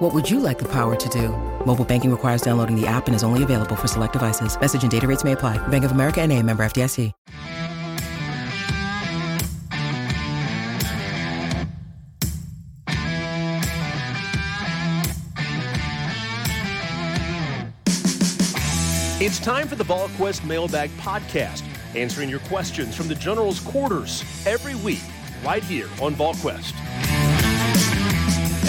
[0.00, 1.28] What would you like the power to do?
[1.66, 4.58] Mobile banking requires downloading the app and is only available for select devices.
[4.58, 5.58] Message and data rates may apply.
[5.68, 7.12] Bank of America and a member FDIC.
[19.22, 21.62] It's time for the VolQuest Mailbag Podcast,
[21.94, 25.02] answering your questions from the General's quarters every week,
[25.44, 27.19] right here on VolQuest.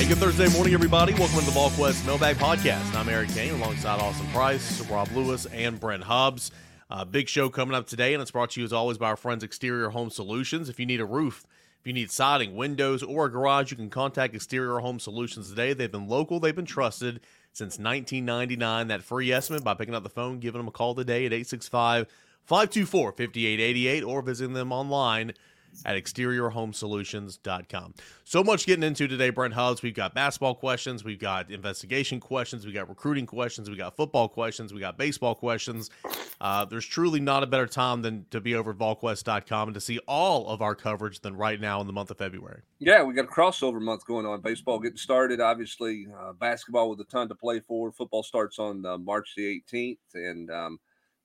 [0.02, 1.14] Hey, good Thursday morning, everybody.
[1.14, 2.96] Welcome to the VolQuest Mailbag Podcast.
[2.96, 6.50] I'm Eric Cain alongside Austin Price, Rob Lewis, and Brent Hubbs.
[6.90, 9.16] Uh, big show coming up today, and it's brought to you as always by our
[9.16, 10.70] friends Exterior Home Solutions.
[10.70, 11.46] If you need a roof,
[11.80, 15.74] if you need siding, windows, or a garage, you can contact Exterior Home Solutions today.
[15.74, 17.20] They've been local, they've been trusted
[17.54, 18.88] since 1999.
[18.88, 22.08] That free estimate by picking up the phone, giving them a call today at 865
[22.46, 25.34] 524 5888 or visiting them online
[25.86, 27.94] at exteriorhomesolutions.com.
[28.24, 29.82] So much getting into today, Brent Hubbs.
[29.82, 34.30] We've got basketball questions, we've got investigation questions, we got recruiting questions, we got football
[34.30, 35.90] questions, we got baseball questions.
[36.40, 39.82] Uh, there's truly not a better time than to be over at volquest.com and to
[39.82, 42.62] see all of our coverage than right now in the month of February.
[42.80, 44.42] Yeah, we got a crossover month going on.
[44.42, 46.08] Baseball getting started, obviously.
[46.20, 47.92] Uh, basketball with a ton to play for.
[47.92, 50.80] Football starts on uh, March the 18th, and um,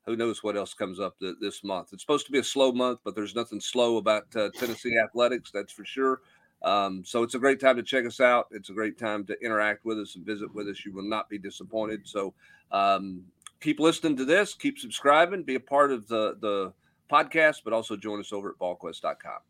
[0.07, 1.89] who knows what else comes up th- this month.
[1.93, 5.51] It's supposed to be a slow month, but there's nothing slow about uh, Tennessee athletics,
[5.51, 6.21] that's for sure.
[6.63, 8.47] Um, so it's a great time to check us out.
[8.51, 10.85] It's a great time to interact with us and visit with us.
[10.85, 12.07] You will not be disappointed.
[12.07, 12.35] So
[12.73, 13.25] um,
[13.61, 16.73] keep listening to this, keep subscribing, be a part of the the
[17.11, 19.41] podcast, but also join us over at volquest.com.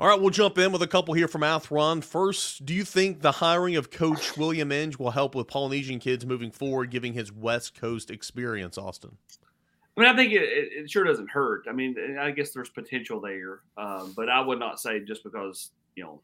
[0.00, 2.02] All right, we'll jump in with a couple here from Athlon.
[2.02, 6.24] First, do you think the hiring of Coach William Inge will help with Polynesian kids
[6.24, 9.18] moving forward, giving his West Coast experience, Austin?
[9.98, 11.66] I mean, I think it, it sure doesn't hurt.
[11.68, 15.72] I mean, I guess there's potential there, um, but I would not say just because
[15.96, 16.22] you know,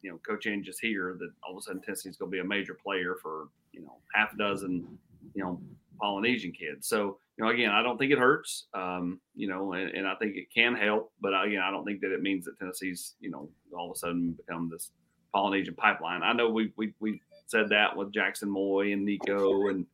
[0.00, 2.40] you know, Coach Inge is here that all of a sudden Tennessee's going to be
[2.40, 4.86] a major player for you know half a dozen,
[5.34, 5.60] you know,
[6.00, 6.86] Polynesian kids.
[6.86, 8.66] So you know, again, I don't think it hurts.
[8.74, 12.00] Um, you know, and, and, I think it can help, but again, I don't think
[12.02, 14.90] that it means that Tennessee's, you know, all of a sudden become this
[15.32, 16.22] Polynesian pipeline.
[16.22, 19.86] I know we we we said that with Jackson Moy and Nico and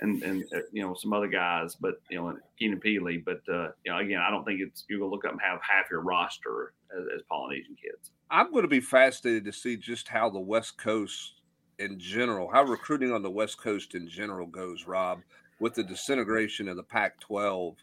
[0.00, 3.22] and and uh, you know some other guys, but you know Keenan Pili.
[3.24, 5.60] But uh, you know, again, I don't think it's you're gonna look up and have
[5.62, 8.10] half your roster as, as Polynesian kids.
[8.30, 11.34] I'm going to be fascinated to see just how the West Coast
[11.78, 15.20] in general, how recruiting on the West Coast in general goes, Rob
[15.60, 17.76] with the disintegration of the Pac 12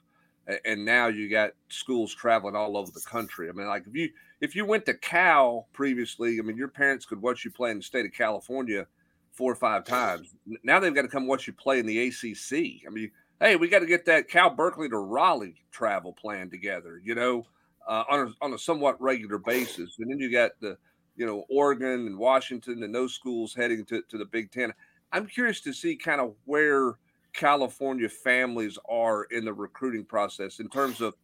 [0.66, 3.50] and now you got schools traveling all over the country.
[3.50, 4.10] I mean, like if you
[4.42, 7.78] if you went to Cal previously, I mean, your parents could watch you play in
[7.78, 8.86] the state of California
[9.32, 10.36] four or five times.
[10.64, 12.86] Now they've got to come watch you play in the ACC.
[12.86, 17.02] I mean, hey, we got to get that Cal Berkeley to Raleigh travel plan together.
[17.04, 17.46] You know,
[17.88, 20.78] uh, on a, on a somewhat regular basis, and then you got the
[21.16, 24.74] you know Oregon and Washington and those schools heading to to the Big Ten.
[25.14, 26.96] I'm curious to see kind of where
[27.34, 31.16] California families are in the recruiting process in terms of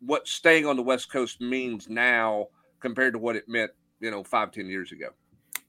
[0.00, 2.46] what staying on the West Coast means now
[2.80, 5.08] compared to what it meant, you know, five, ten years ago.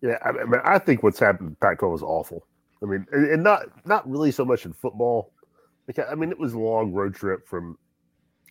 [0.02, 2.46] Yeah, I mean, I think what's happened in Pac-12 is awful.
[2.82, 5.34] I mean, and not not really so much in football.
[5.86, 7.78] Because I mean, it was a long road trip from,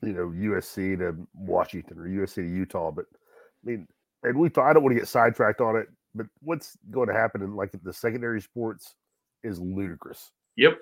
[0.02, 2.90] you know, USC to Washington or USC to Utah.
[2.90, 3.86] But I mean,
[4.24, 7.14] and we thought I don't want to get sidetracked on it, but what's going to
[7.14, 8.94] happen in like the secondary sports
[9.44, 10.32] is ludicrous.
[10.56, 10.80] Yep.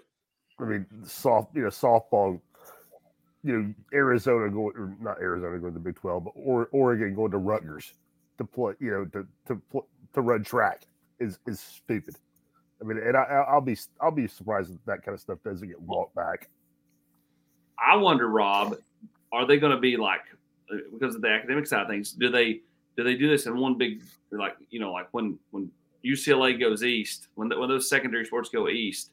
[0.61, 2.41] I mean, soft, you know, softball,
[3.45, 7.15] you know, Arizona going or not Arizona going to the Big Twelve, but or, Oregon
[7.15, 7.93] going to Rutgers
[8.39, 9.85] to play, you know, to to
[10.15, 10.87] to run track
[11.21, 12.17] is is stupid.
[12.81, 15.69] I mean, and I, I'll be I'll be surprised if that kind of stuff doesn't
[15.69, 16.49] get walked back.
[17.79, 18.77] I wonder, Rob,
[19.33, 20.23] are they going to be like
[20.73, 22.13] uh, because of the academic side of things?
[22.13, 22.61] Do they
[22.97, 24.03] do they do this in one big
[24.33, 25.71] like you know like when when
[26.05, 29.13] UCLA goes east when the, when those secondary sports go east?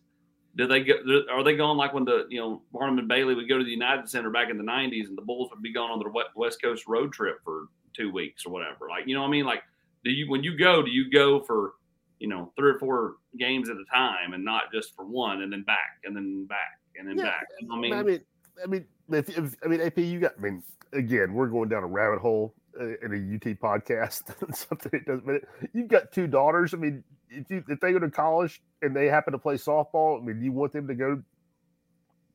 [0.55, 0.93] Do they go?
[1.31, 3.71] Are they going like when the you know Barnum and Bailey would go to the
[3.71, 6.61] United Center back in the '90s, and the Bulls would be going on their West
[6.61, 8.87] Coast road trip for two weeks or whatever?
[8.89, 9.45] Like you know what I mean?
[9.45, 9.63] Like
[10.03, 11.73] do you when you go, do you go for
[12.19, 15.51] you know three or four games at a time, and not just for one, and
[15.51, 17.47] then back, and then back, and then yeah, back?
[17.59, 18.21] You know I mean, I mean,
[18.63, 20.33] I mean, if, if, I mean, AP, you got.
[20.37, 24.23] I mean, again, we're going down a rabbit hole in a UT podcast,
[24.55, 25.25] something it doesn't.
[25.25, 25.43] But
[25.73, 26.73] you've got two daughters.
[26.73, 30.21] I mean, if you if they go to college and they happen to play softball,
[30.21, 31.21] I mean, you want them to go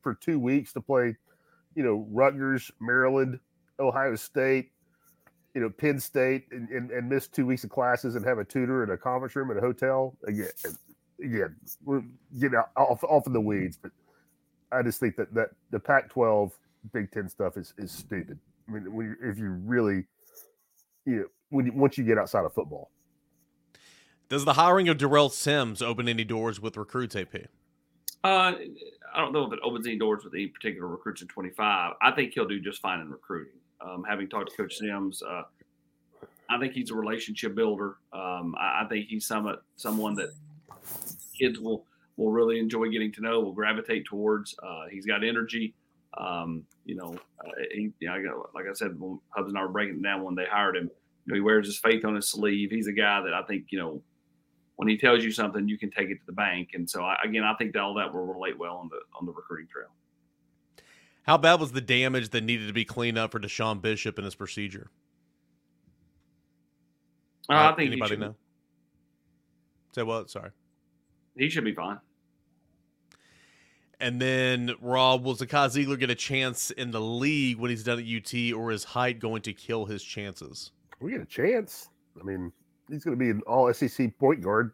[0.01, 1.15] for two weeks to play,
[1.75, 3.39] you know, Rutgers, Maryland,
[3.79, 4.71] Ohio State,
[5.53, 8.45] you know, Penn State, and, and, and miss two weeks of classes and have a
[8.45, 10.15] tutor in a conference room at a hotel.
[10.25, 10.49] Again,
[11.23, 12.03] again, we're
[12.39, 13.91] getting off off in the weeds, but
[14.71, 16.51] I just think that that the Pac-12
[16.93, 18.39] Big Ten stuff is is stupid.
[18.67, 20.05] I mean, when you, if you really,
[21.09, 22.91] you know, when once you get outside of football.
[24.29, 27.35] Does the hiring of Darrell Sims open any doors with recruits, AP?
[28.23, 28.53] Uh,
[29.13, 31.93] I don't know if it opens any doors with any particular recruits in 25.
[31.99, 33.53] I think he'll do just fine in recruiting.
[33.81, 35.43] Um, having talked to Coach Sims, uh,
[36.49, 37.97] I think he's a relationship builder.
[38.13, 40.31] Um, I, I, think he's some, someone that
[41.37, 41.85] kids will
[42.17, 44.53] will really enjoy getting to know, will gravitate towards.
[44.61, 45.73] Uh, he's got energy.
[46.17, 49.69] Um, you know, uh, he, you know, like I said, when Hubbs and I were
[49.69, 50.91] breaking it down when they hired him,
[51.29, 52.71] you know, he wears his faith on his sleeve.
[52.71, 54.01] He's a guy that I think, you know,
[54.77, 56.69] when he tells you something, you can take it to the bank.
[56.73, 59.27] And so, I, again, I think that all that will relate well on the on
[59.27, 59.89] the recruiting trail.
[61.23, 64.25] How bad was the damage that needed to be cleaned up for DeSean Bishop in
[64.25, 64.89] his procedure?
[67.47, 68.35] Uh, I think anybody know.
[69.93, 70.31] Say what?
[70.31, 70.49] Sorry.
[71.37, 71.99] He should be fine.
[73.99, 77.99] And then Rob, will Zakai Zeigler get a chance in the league when he's done
[77.99, 80.71] at UT, or is height going to kill his chances?
[80.99, 81.89] We get a chance.
[82.19, 82.51] I mean,
[82.89, 84.73] he's going to be an all SEC point guard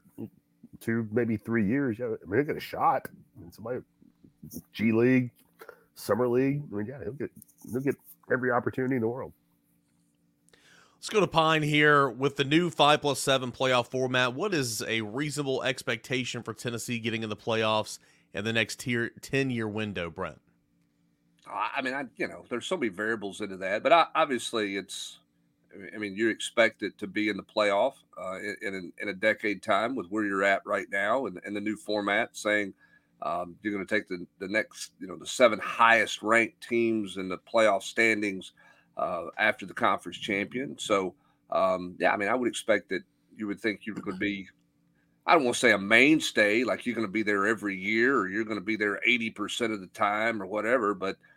[0.80, 1.98] two, maybe three years.
[2.00, 3.08] Yeah, I mean, he'll get a shot.
[3.08, 3.80] I mean, somebody
[4.74, 5.32] G League,
[5.96, 6.64] Summer League.
[6.72, 7.32] I mean, yeah, he'll get
[7.72, 7.96] he'll get
[8.32, 9.34] every opportunity in the world.
[10.96, 14.34] Let's go to Pine here with the new five plus seven playoff format.
[14.34, 18.00] What is a reasonable expectation for Tennessee getting in the playoffs
[18.34, 20.42] in the next tier, ten year window, Brent?
[21.48, 25.20] I mean, I you know, there's so many variables into that, but I, obviously it's
[25.94, 29.62] I mean, you expect it to be in the playoff uh, in, in, a decade
[29.62, 32.74] time with where you're at right now and, and the new format saying
[33.22, 37.18] um, you're going to take the, the next, you know, the seven highest ranked teams
[37.18, 38.54] in the playoff standings
[38.98, 40.78] uh, after the conference champion.
[40.78, 41.14] So,
[41.52, 43.02] um, yeah, I mean, I would expect that
[43.38, 44.48] you would think you could be,
[45.26, 48.18] I don't want to say a mainstay, like you're going to be there every year
[48.18, 51.18] or you're going to be there 80% of the time or whatever, but–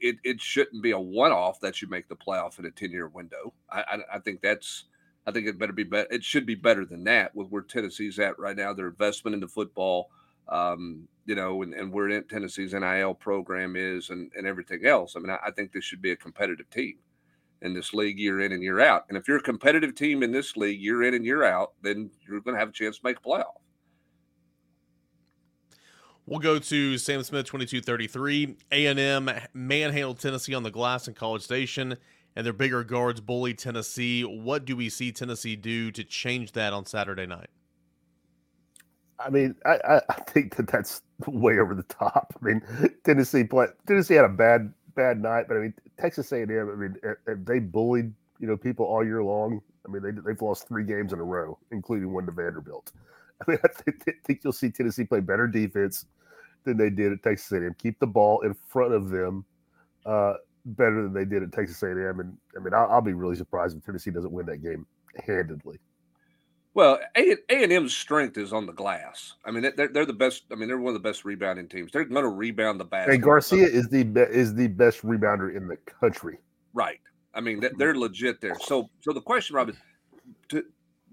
[0.00, 2.90] it, it shouldn't be a one off that you make the playoff in a 10
[2.90, 3.52] year window.
[3.70, 4.84] I, I, I, think that's,
[5.26, 6.08] I think it better be better.
[6.10, 8.72] It should be better than that with where Tennessee's at right now.
[8.72, 10.10] Their investment into football,
[10.48, 15.14] um, you know, and, and where Tennessee's NIL program is and, and everything else.
[15.16, 16.96] I mean, I, I think this should be a competitive team
[17.62, 19.04] in this league year in and year out.
[19.08, 22.10] And if you're a competitive team in this league year in and year out, then
[22.26, 23.60] you're going to have a chance to make a playoff.
[26.28, 28.56] We'll go to Sam Smith, 2233.
[28.72, 31.96] A&M manhandled Tennessee on the glass in College Station,
[32.34, 34.22] and their bigger guards bullied Tennessee.
[34.22, 37.46] What do we see Tennessee do to change that on Saturday night?
[39.20, 42.34] I mean, I, I think that that's way over the top.
[42.42, 42.62] I mean,
[43.04, 46.50] Tennessee play, Tennessee had a bad bad night, but I mean, Texas A&M.
[46.50, 49.60] I mean, eh, eh, they bullied you know people all year long.
[49.86, 52.90] I mean, they they've lost three games in a row, including one to Vanderbilt.
[53.46, 53.68] I mean, I
[54.26, 56.04] think you'll see Tennessee play better defense
[56.66, 57.74] than they did at Texas A&M.
[57.78, 59.44] Keep the ball in front of them
[60.04, 60.34] uh,
[60.66, 62.20] better than they did at Texas A&M.
[62.20, 64.86] And I mean, I'll, I'll, be really surprised if Tennessee doesn't win that game
[65.26, 65.78] handedly.
[66.74, 69.32] Well, A and M's strength is on the glass.
[69.46, 70.42] I mean, they're, they're the best.
[70.52, 71.90] I mean, they're one of the best rebounding teams.
[71.90, 73.14] They're going to rebound the basket.
[73.14, 76.36] And Garcia is the be, is the best rebounder in the country.
[76.74, 77.00] Right.
[77.32, 78.56] I mean, they're legit there.
[78.60, 79.76] So, so the question, Rob, is
[80.50, 80.64] to,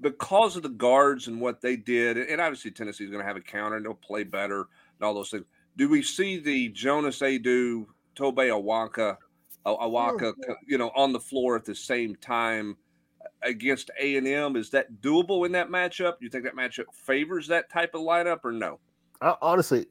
[0.02, 3.42] because of the guards and what they did, and obviously Tennessee's going to have a
[3.42, 4.68] counter and they'll play better
[5.04, 5.46] all those things.
[5.78, 9.18] Do we see the Jonas Aidoo, Tobe Awaka,
[9.66, 10.34] Awaka,
[10.68, 12.78] you know, on the floor at the same time
[13.42, 14.56] against A and M?
[14.56, 16.20] Is that doable in that matchup?
[16.20, 18.80] Do you think that matchup favors that type of lineup, or no?
[19.22, 19.88] I, honestly,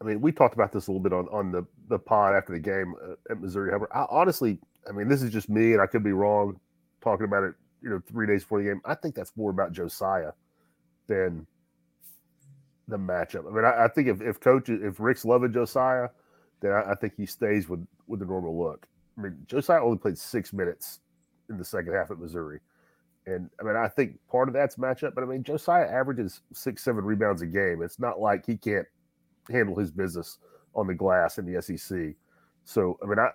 [0.00, 2.52] I mean, we talked about this a little bit on on the the pod after
[2.52, 3.70] the game uh, at Missouri.
[3.70, 4.58] However, I, honestly,
[4.88, 6.58] I mean, this is just me, and I could be wrong
[7.00, 7.54] talking about it.
[7.82, 8.80] You know, three days before the game.
[8.84, 10.32] I think that's more about Josiah
[11.06, 11.46] than
[12.90, 13.50] the matchup.
[13.50, 16.08] I mean, I, I think if, if coach if Rick's loving Josiah,
[16.60, 18.86] then I, I, think he stays with with the normal look.
[19.18, 21.00] I mean, Josiah only played six minutes
[21.48, 22.60] in the second half at Missouri,
[23.26, 25.14] and I mean, I think part of that's matchup.
[25.14, 27.82] But I mean, Josiah averages six seven rebounds a game.
[27.82, 28.86] It's not like he can't
[29.50, 30.38] handle his business
[30.74, 32.14] on the glass in the SEC.
[32.64, 33.30] So I mean, I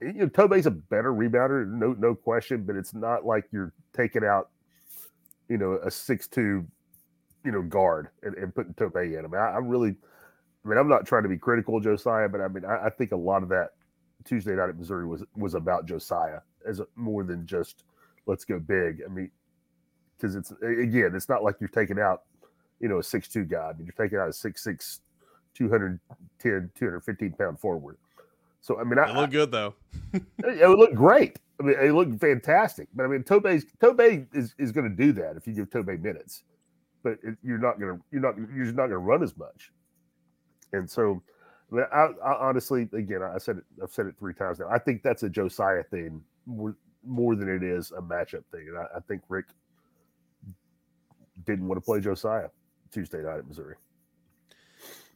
[0.00, 2.62] you know Tobe's a better rebounder, no no question.
[2.62, 4.50] But it's not like you're taking out
[5.48, 6.66] you know a six two
[7.46, 9.18] you know, guard and, and putting Tobe in.
[9.18, 9.94] I mean, I, I, really,
[10.64, 12.90] I mean, I'm not trying to be critical of Josiah, but I mean, I, I
[12.90, 13.70] think a lot of that
[14.24, 17.84] Tuesday night at Missouri was was about Josiah as a, more than just
[18.26, 19.00] let's go big.
[19.08, 19.30] I mean,
[20.16, 22.24] because it's again, it's not like you're taking out,
[22.80, 23.70] you know, a six two guy.
[23.70, 25.00] I mean, you're taking out a six six,
[25.54, 27.96] 210, 215 pound forward.
[28.60, 29.74] So I mean, It I, look good though.
[30.12, 31.38] it would look great.
[31.60, 32.88] I mean, it looked fantastic.
[32.92, 35.96] But I mean, Tobe's Tobe is, is going to do that if you give Tobey
[35.96, 36.42] minutes,
[37.02, 39.72] but it, you're not to you're not you're not to run as much.
[40.72, 41.22] And so,
[41.72, 44.68] I, I, I honestly, again, I said it, I've said it three times now.
[44.70, 48.66] I think that's a Josiah thing more more than it is a matchup thing.
[48.68, 49.46] And I, I think Rick
[51.44, 52.48] didn't want to play Josiah
[52.90, 53.76] Tuesday night at Missouri.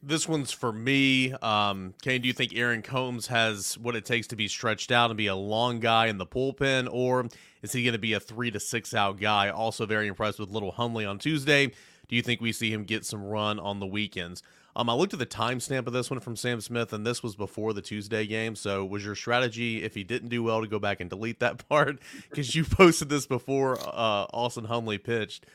[0.03, 1.31] This one's for me.
[1.31, 5.11] Um, Cain, do you think Aaron Combs has what it takes to be stretched out
[5.11, 7.27] and be a long guy in the bullpen, or
[7.61, 9.49] is he going to be a three to six out guy?
[9.49, 11.67] Also, very impressed with Little Hunley on Tuesday.
[12.07, 14.41] Do you think we see him get some run on the weekends?
[14.75, 17.35] Um, I looked at the timestamp of this one from Sam Smith, and this was
[17.35, 18.55] before the Tuesday game.
[18.55, 21.67] So, was your strategy if he didn't do well to go back and delete that
[21.69, 25.45] part because you posted this before uh, Austin Hunley pitched?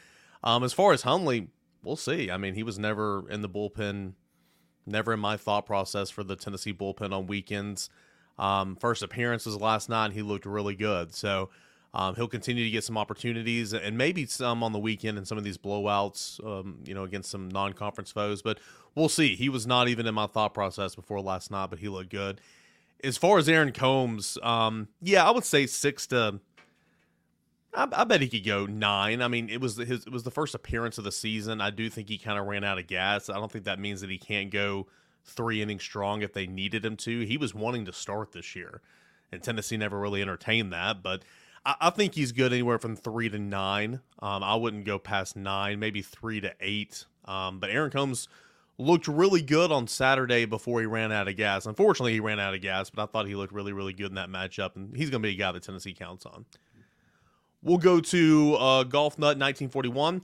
[0.45, 1.49] Um, as far as Hunley,
[1.83, 2.31] we'll see.
[2.31, 4.13] I mean, he was never in the bullpen
[4.87, 7.91] Never in my thought process for the Tennessee bullpen on weekends.
[8.39, 10.07] Um, first appearance was last night.
[10.07, 11.15] And he looked really good.
[11.15, 11.51] So
[11.93, 15.39] um, he'll continue to get some opportunities and maybe some on the weekend and some
[15.39, 18.43] of these blowouts, um, you know, against some non-conference foes.
[18.43, 18.59] But
[18.95, 19.35] we'll see.
[19.35, 22.41] He was not even in my thought process before last night, but he looked good.
[23.03, 26.41] As far as Aaron Combs, um, yeah, I would say six to
[27.77, 29.21] I, I, bet he could go nine.
[29.21, 31.61] I mean, it was his it was the first appearance of the season.
[31.61, 33.29] I do think he kind of ran out of gas.
[33.29, 34.87] I don't think that means that he can't go
[35.25, 37.27] three innings strong if they needed him to.
[37.27, 38.81] He was wanting to start this year,
[39.31, 41.03] and Tennessee never really entertained that.
[41.03, 41.23] But
[41.65, 44.01] I, I think he's good anywhere from three to nine.
[44.21, 47.05] Um, I wouldn't go past nine, maybe three to eight.
[47.27, 48.29] Um, but Aaron Combs
[48.79, 51.67] looked really good on Saturday before he ran out of gas.
[51.67, 54.15] Unfortunately, he ran out of gas, but I thought he looked really, really good in
[54.15, 56.45] that matchup, and he's going to be a guy that Tennessee counts on.
[57.67, 60.23] We'll go to uh, Golf Nut 1941.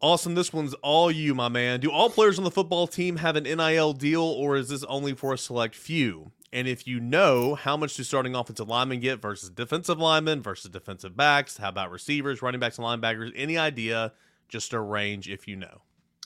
[0.00, 0.34] Awesome.
[0.34, 1.80] This one's all you, my man.
[1.80, 5.12] Do all players on the football team have an NIL deal, or is this only
[5.12, 6.32] for a select few?
[6.50, 10.70] And if you know, how much do starting offensive linemen get versus defensive linemen versus
[10.70, 11.58] defensive backs?
[11.58, 13.30] How about receivers, running backs, and linebackers?
[13.36, 14.14] Any idea?
[14.48, 15.82] Just a range if you know.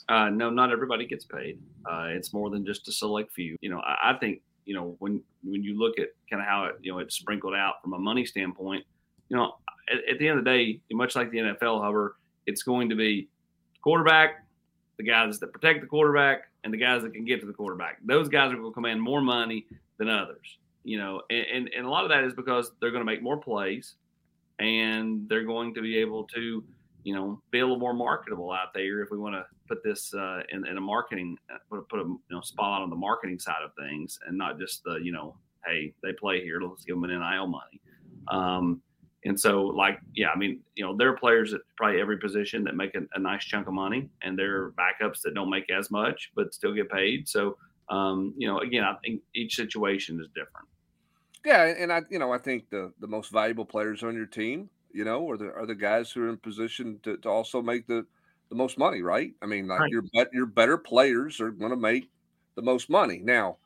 [0.09, 1.59] Uh, no, not everybody gets paid.
[1.90, 3.57] Uh, it's more than just a select few.
[3.61, 6.67] You know, I, I think you know when when you look at kind of how
[6.67, 8.85] it you know it's sprinkled out from a money standpoint.
[9.29, 9.55] You know,
[9.91, 12.17] at, at, the end of the day, much like the NFL, however,
[12.47, 13.29] it's going to be
[13.83, 14.47] quarterback,
[14.97, 17.99] the guys that protect the quarterback, and the guys that can get to the quarterback.
[18.05, 19.67] Those guys are going to command more money
[19.99, 20.59] than others.
[20.85, 23.23] You know, and, and, and a lot of that is because they're going to make
[23.23, 23.95] more plays,
[24.59, 26.65] and they're going to be able to,
[27.05, 29.03] you know, be a little more marketable out there.
[29.03, 32.05] If we want to put this uh, in, in a marketing, uh, put put a
[32.05, 35.37] you know spot on the marketing side of things, and not just the you know,
[35.67, 37.81] hey, they play here, let's give them an NIL money.
[38.29, 38.81] Um,
[39.29, 42.65] and so, like, yeah, I mean, you know, there are players at probably every position
[42.65, 45.71] that make a, a nice chunk of money, and there are backups that don't make
[45.71, 47.29] as much but still get paid.
[47.29, 47.59] So,
[47.91, 50.67] um, you know, again, I think each situation is different.
[51.45, 54.71] Yeah, and I, you know, I think the the most valuable players on your team,
[54.93, 57.87] you know, are the are the guys who are in position to, to also make
[57.87, 58.07] the
[58.49, 59.35] the most money, right?
[59.43, 59.91] I mean, like right.
[59.91, 62.09] your your better players are going to make
[62.57, 63.21] the most money.
[63.23, 63.59] Now,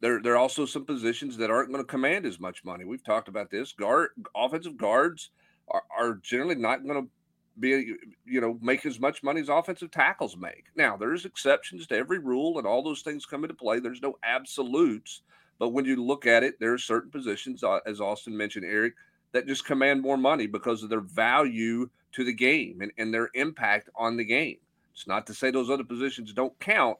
[0.00, 2.84] there, there are also some positions that aren't going to command as much money.
[2.84, 3.72] We've talked about this.
[3.72, 5.30] Guard, offensive guards
[5.68, 7.10] are, are generally not going to
[7.58, 7.94] be,
[8.26, 10.66] you know, make as much money as offensive tackles make.
[10.76, 13.80] Now, there's exceptions to every rule, and all those things come into play.
[13.80, 15.22] There's no absolutes,
[15.58, 18.94] but when you look at it, there are certain positions, uh, as Austin mentioned, Eric,
[19.32, 23.30] that just command more money because of their value to the game and, and their
[23.34, 24.58] impact on the game.
[24.92, 26.98] It's not to say those other positions don't count,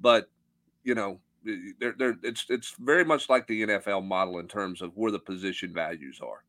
[0.00, 0.28] but
[0.84, 4.48] you know, Eh, eh, they're, they're, it's it's very much like the NFL model in
[4.48, 6.44] terms of where the position values are.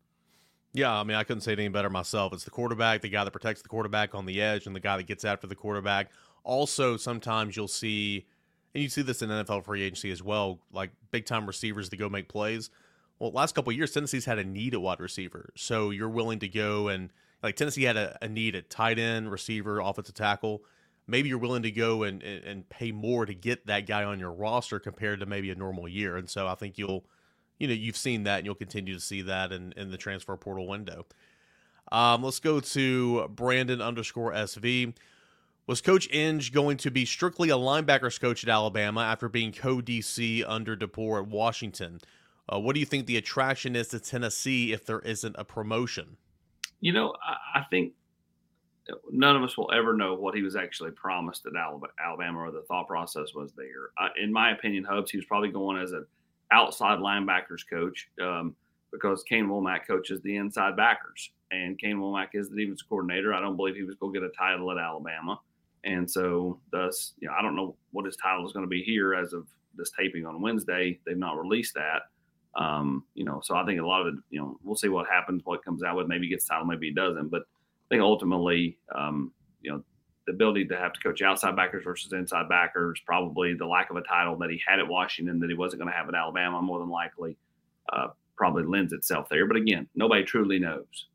[0.74, 2.34] Yeah, I mean, I couldn't say it any better myself.
[2.34, 4.98] It's the quarterback, the guy that protects the quarterback on the edge, and the guy
[4.98, 6.12] that gets after the quarterback.
[6.44, 8.26] Also, sometimes you'll see,
[8.74, 11.98] and you see this in NFL free agency as well, like big time receivers that
[11.98, 12.70] go make plays.
[13.20, 16.48] Well, last couple years, Tennessee's had a need at wide receiver, so you're willing to
[16.48, 17.12] go and
[17.44, 20.64] like Tennessee had a, a need at tight end, receiver, offensive tackle
[21.12, 24.32] maybe you're willing to go and, and pay more to get that guy on your
[24.32, 26.16] roster compared to maybe a normal year.
[26.18, 27.06] And so I think you'll,
[27.60, 30.36] you know, you've seen that and you'll continue to see that in, in the transfer
[30.38, 31.06] portal window.
[31.92, 34.96] Um, let's go to Brandon underscore SV.
[35.68, 39.78] Was Coach Inge going to be strictly a linebackers coach at Alabama after being co
[39.78, 42.00] DC under DeBoer at Washington?
[42.52, 46.18] Uh, what do you think the attraction is to Tennessee if there isn't a promotion?
[46.80, 47.94] You know, I, I think
[49.12, 52.64] none of us will ever know what he was actually promised at Alabama or the
[52.64, 53.92] thought process was there.
[54.00, 56.06] Uh, in my opinion, Hubbs, he was probably going as an
[56.52, 58.56] outside linebackers coach um,
[58.92, 63.34] because Kane Wommack coaches the inside backers, and Kane Wommack is the defense coordinator.
[63.34, 65.40] I don't believe he was going to get a title at Alabama,
[65.84, 68.84] and so thus, you know, I don't know what his title is going to be
[68.84, 71.00] here as of this taping on Wednesday.
[71.06, 72.04] They've not released that.
[72.62, 75.08] Um, you know, so I think a lot of it, you know, we'll see what
[75.08, 76.08] happens, what comes out with.
[76.08, 77.30] Maybe he gets title, maybe he doesn't.
[77.30, 77.44] But
[77.92, 79.32] think ultimately, um,
[79.62, 79.84] you know,
[80.26, 83.98] the ability to have to coach outside backers versus inside backers, probably the lack of
[83.98, 86.62] a title that he had at Washington that he wasn't going to have at Alabama,
[86.62, 87.38] more than likely,
[87.92, 88.08] uh,
[88.38, 89.46] probably lends itself there.
[89.46, 91.08] But again, nobody truly knows.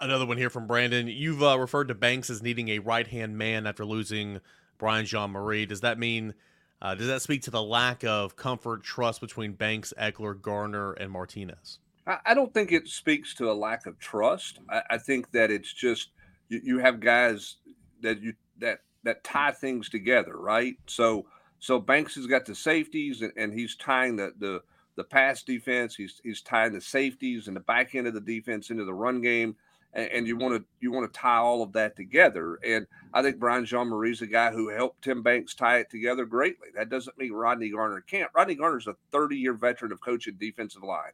[0.00, 1.08] Another one here from Brandon.
[1.08, 4.40] You've uh, referred to Banks as needing a right hand man after losing
[4.78, 5.66] Brian Jean-Mary.
[5.66, 6.34] Does that mean?
[6.82, 11.10] Uh, does that speak to the lack of comfort, trust between Banks, Ekeler, Garner, and
[11.10, 11.78] Martinez?
[12.06, 14.58] I, don't think it speaks to a lack of trust.
[14.68, 16.10] I, think that it's just
[16.48, 17.56] you, have guys
[18.02, 20.76] that you that that tie things together, right?
[20.86, 21.26] So
[21.58, 24.62] so Banks has got the safeties and, he's tying the the
[24.96, 25.94] the pass defense.
[25.94, 29.20] He's he's tying the safeties and the back end of the defense into the run
[29.20, 29.56] game.
[29.92, 32.58] And, and you want to you want to tie all of that together.
[32.64, 36.24] And I think Brian Jean-Mary is a guy who helped Tim Banks tie it together
[36.24, 36.68] greatly.
[36.76, 38.30] That doesn't mean Rodney Garner can't.
[38.34, 41.12] Rodney Garner's a 30 year veteran of coaching defensive line,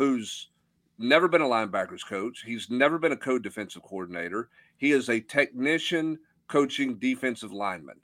[0.00, 0.48] who's
[0.98, 2.42] never been a linebackers coach.
[2.46, 4.48] He's never been a co-defensive coordinator.
[4.78, 7.96] He is a technician coaching defensive lineman.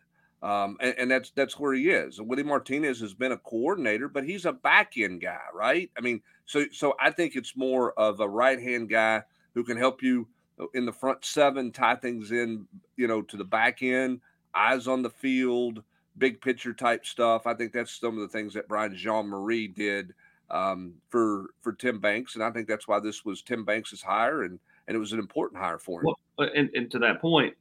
[0.42, 2.20] Um, and, and, that's that's where he is.
[2.20, 5.90] Willie Martinez has been a coordinator, but he's a back end guy, right?
[5.96, 9.22] I mean, so so I think it's more of a right hand guy
[9.54, 10.28] who can help you
[10.74, 12.66] in the front seven, tie things in,
[12.98, 14.20] you know, to the back end,
[14.54, 15.82] eyes on the field,
[16.18, 17.46] big picture type stuff.
[17.46, 20.12] I think that's some of the things that Brian Jean-Mary did
[20.50, 24.42] um, for for Tim Banks, and I think that's why this was Tim Banks's hire,
[24.42, 26.14] and and it was an important hire for him.
[26.38, 27.54] Well, and, and to that point,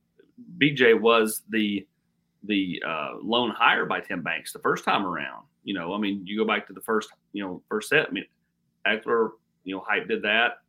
[0.57, 1.85] BJ was the
[2.43, 5.45] the uh, loan hire by Tim Banks the first time around.
[5.63, 8.07] You know, I mean, you go back to the first, you know, first set.
[8.07, 8.25] I mean,
[8.85, 9.31] Ekeler,
[9.63, 10.59] you know, hype did that.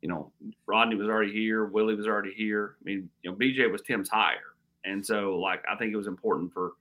[0.00, 0.32] You know,
[0.66, 1.66] Rodney was already here.
[1.66, 2.76] Willie was already here.
[2.80, 4.54] I mean, you know, BJ was Tim's hire,
[4.86, 6.72] and so like I think it was important for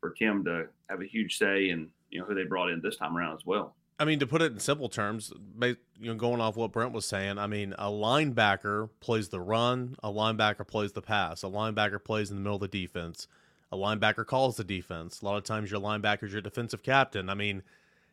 [0.00, 2.96] for Tim to have a huge say in you know who they brought in this
[2.96, 3.74] time around as well.
[3.98, 7.06] I mean, to put it in simple terms, you know, going off what Brent was
[7.06, 12.02] saying, I mean, a linebacker plays the run, a linebacker plays the pass, a linebacker
[12.02, 13.26] plays in the middle of the defense,
[13.72, 15.22] a linebacker calls the defense.
[15.22, 17.30] A lot of times, your linebacker's your defensive captain.
[17.30, 17.62] I mean,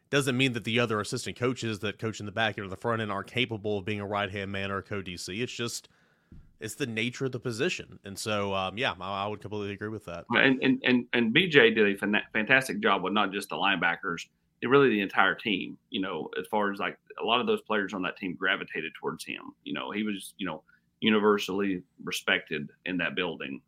[0.09, 2.77] doesn't mean that the other assistant coaches that coach in the back end or the
[2.77, 5.41] front end are capable of being a right hand man or a co DC.
[5.41, 5.89] It's just
[6.61, 9.89] it's the nature of the position, and so um, yeah, I, I, would completely agree
[9.89, 10.25] with that.
[10.29, 14.27] And and and, and BJ did a fantastic job with not just the linebackers
[14.69, 17.93] really the entire team, you know, as far as like a lot of those players
[17.93, 19.53] on that team gravitated towards him.
[19.63, 20.63] You know, he was, you know,
[20.99, 23.61] universally respected in that building.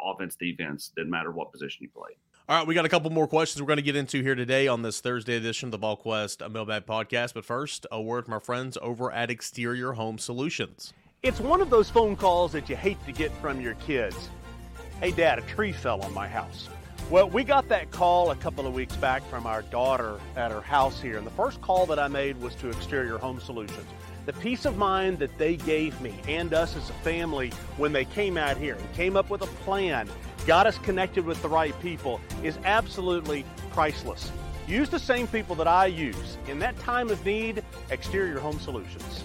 [0.00, 2.16] Offense, defense, didn't matter what position he played.
[2.48, 4.66] All right, we got a couple more questions we're going to get into here today
[4.66, 7.34] on this Thursday edition of the VolQuest Mailbag Podcast.
[7.34, 10.92] But first, a word from our friends over at Exterior Home Solutions.
[11.22, 14.28] It's one of those phone calls that you hate to get from your kids.
[15.00, 16.68] Hey, Dad, a tree fell on my house.
[17.10, 20.62] Well, we got that call a couple of weeks back from our daughter at her
[20.62, 23.86] house here, and the first call that I made was to Exterior Home Solutions.
[24.24, 28.06] The peace of mind that they gave me and us as a family when they
[28.06, 30.08] came out here and came up with a plan,
[30.46, 34.30] got us connected with the right people, is absolutely priceless.
[34.66, 36.38] Use the same people that I use.
[36.48, 39.24] In that time of need, Exterior Home Solutions.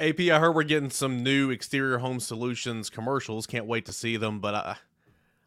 [0.00, 3.46] AP, I heard we're getting some new exterior home solutions commercials.
[3.46, 4.40] Can't wait to see them.
[4.40, 4.76] But I,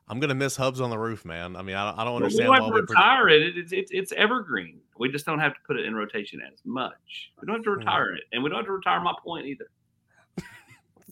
[0.07, 1.55] I'm gonna miss Hubbs on the roof, man.
[1.55, 3.57] I mean, I, I don't understand we why we retire it.
[3.57, 4.79] It's, it's it's evergreen.
[4.97, 7.31] We just don't have to put it in rotation as much.
[7.41, 9.69] We don't have to retire it, and we don't have to retire my point either.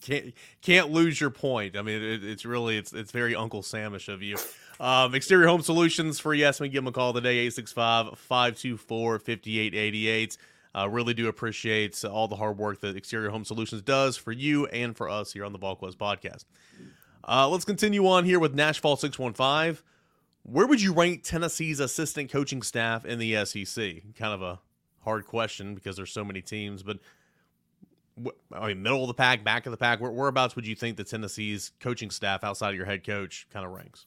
[0.01, 1.75] can't can't lose your point.
[1.75, 4.37] I mean, it, it's really it's it's very Uncle Samish of you.
[4.79, 10.37] Um, Exterior Home Solutions for yes, we give them a call today 865 524 5888.
[10.73, 14.67] Uh, really do appreciate all the hard work that Exterior Home Solutions does for you
[14.67, 16.45] and for us here on the VolQuest podcast.
[17.27, 19.83] Uh, let's continue on here with Nashville 615.
[20.43, 24.15] Where would you rank Tennessee's assistant coaching staff in the SEC?
[24.17, 24.59] Kind of a
[25.01, 26.99] hard question because there's so many teams, but
[28.53, 29.99] I mean, middle of the pack, back of the pack.
[29.99, 33.65] Where, whereabouts would you think the Tennessee's coaching staff outside of your head coach kind
[33.65, 34.05] of ranks?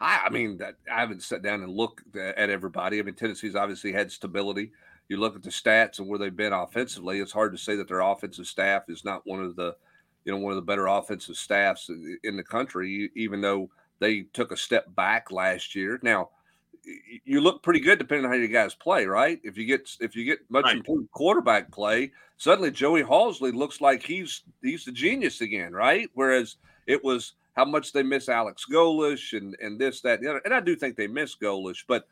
[0.00, 2.98] I, I mean, that I haven't sat down and looked at everybody.
[2.98, 4.72] I mean, Tennessee's obviously had stability.
[5.08, 7.20] You look at the stats and where they've been offensively.
[7.20, 9.76] It's hard to say that their offensive staff is not one of the,
[10.24, 11.90] you know, one of the better offensive staffs
[12.22, 13.10] in the country.
[13.14, 13.68] Even though
[14.02, 16.00] they took a step back last year.
[16.02, 16.30] Now,
[17.24, 19.40] you look pretty good depending on how you guys play, right?
[19.44, 20.76] If you get if you get much right.
[20.78, 26.10] improved quarterback play, suddenly Joey Halzle looks like he's he's the genius again, right?
[26.14, 26.56] Whereas
[26.88, 30.42] it was how much they miss Alex Golesh and and this that and the other.
[30.44, 32.06] And I do think they miss Golesh, but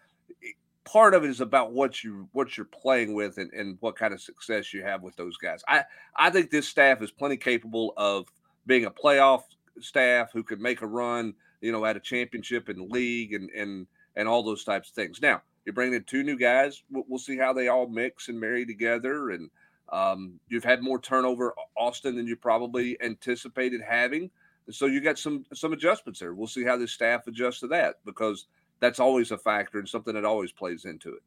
[0.85, 4.13] part of it is about what you what you're playing with and, and what kind
[4.15, 5.63] of success you have with those guys.
[5.69, 5.85] I
[6.17, 8.27] I think this staff is plenty capable of
[8.67, 9.43] being a playoff
[9.81, 13.87] staff who could make a run, you know, at a championship and league and and
[14.17, 15.21] and all those types of things.
[15.23, 16.83] Now you're bringing in two new guys.
[16.91, 19.31] We'll, we'll see how they all mix and marry together.
[19.31, 19.51] And
[19.91, 24.31] um, you've had more turnover, Austin, than you probably anticipated having.
[24.75, 26.35] So you got some some adjustments there.
[26.35, 28.47] We'll see how this staff adjusts to that because
[28.81, 31.23] that's always a factor and something that always plays into it.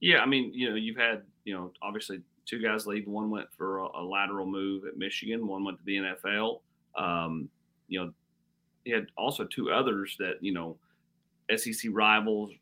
[0.00, 3.06] Yeah, I mean, you know, you've had, you know, obviously two guys leave.
[3.06, 5.46] One went for a, a lateral move at Michigan.
[5.46, 6.60] One went to the NFL.
[6.96, 7.48] Um,
[7.88, 8.12] you know,
[8.84, 10.76] he had also two others that you know
[11.54, 12.52] SEC rivals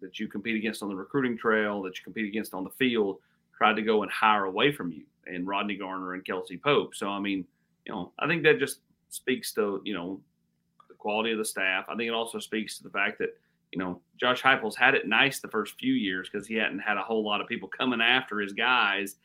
[0.00, 3.18] that you compete against on the recruiting trail, that you compete against on the field,
[3.56, 6.94] tried to go and hire away from you, and Rodney Garner and Kelsey Pope.
[6.94, 7.44] So, I mean,
[7.86, 10.20] you know, I think that just speaks to, you know,
[10.88, 11.84] the quality of the staff.
[11.88, 13.30] I think it also speaks to the fact that,
[13.72, 16.96] you know, Josh Heupel's had it nice the first few years because he hadn't had
[16.96, 19.16] a whole lot of people coming after his guys.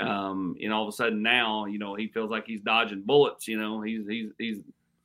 [0.00, 3.46] Um, and all of a sudden now, you know, he feels like he's dodging bullets.
[3.46, 4.58] You know, he's he's he's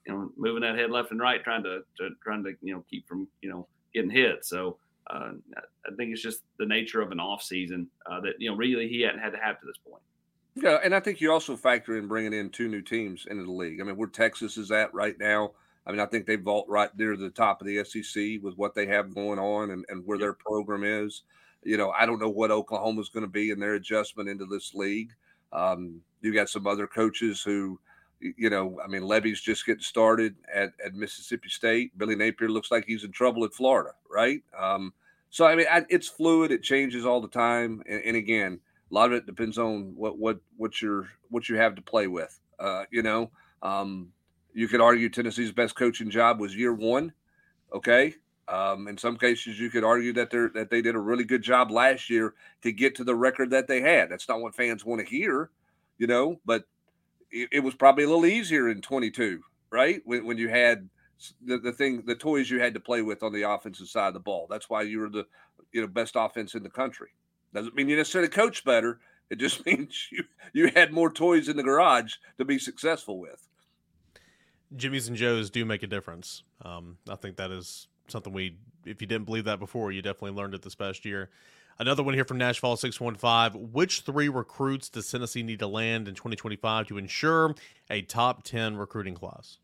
[0.06, 2.84] you know, moving that head left and right, trying to, to trying to you know
[2.90, 4.46] keep from you know getting hit.
[4.46, 4.78] So
[5.10, 8.56] uh, I think it's just the nature of an off season uh, that you know
[8.56, 10.04] really he hadn't had to have to this point.
[10.56, 13.52] Yeah, and I think you also factor in bringing in two new teams into the
[13.52, 13.82] league.
[13.82, 15.52] I mean, where Texas is at right now.
[15.86, 18.74] I mean, I think they vault right near the top of the SEC with what
[18.74, 21.24] they have going on and, and where their program is.
[21.64, 24.74] You know, I don't know what Oklahoma's going to be in their adjustment into this
[24.74, 25.12] league.
[25.52, 27.80] Um, you got some other coaches who
[28.20, 31.98] you know, I mean, Lebby's just getting started at, at Mississippi State.
[31.98, 34.42] Billy Napier looks like he's in trouble at Florida, right?
[34.58, 34.94] Um,
[35.30, 38.60] so I mean, I, it's fluid; it changes all the time, and, and, again,
[38.92, 42.08] a lot of it depends on what what what your what you have to play
[42.08, 42.40] with.
[42.60, 44.10] Uh, you know, um,
[44.54, 47.14] you could argue Tennessee's best coaching job was year one.
[47.74, 48.14] Okay,
[48.48, 51.42] um, in some cases, you could argue that they that they did a really good
[51.42, 54.10] job last year to get to the record that they had.
[54.10, 55.50] That's not what fans want to hear,
[55.98, 56.40] you know.
[56.46, 56.66] But
[57.32, 60.02] it, it, was probably a little easier in 22, right?
[60.06, 60.90] When, when you had
[61.44, 64.14] the, the thing, the toys you had to play with on the offensive side of
[64.14, 64.48] the ball.
[64.50, 65.26] That's why you were the
[65.72, 67.10] you know best offense in the country.
[67.56, 69.00] Doesn't mean you necessarily coach better.
[69.30, 73.48] It just means you you had more toys in the garage to be successful with.
[74.76, 76.44] Jimmy's and Joe's do make a difference.
[76.62, 80.32] Um, I think that is something we, if you didn't believe that before, you definitely
[80.32, 81.30] learned it this past year.
[81.78, 83.72] Another one here from Nashville 615.
[83.72, 87.56] Which three recruits does Tennessee need to land in 2025 to ensure
[87.90, 89.58] a top 10 recruiting class?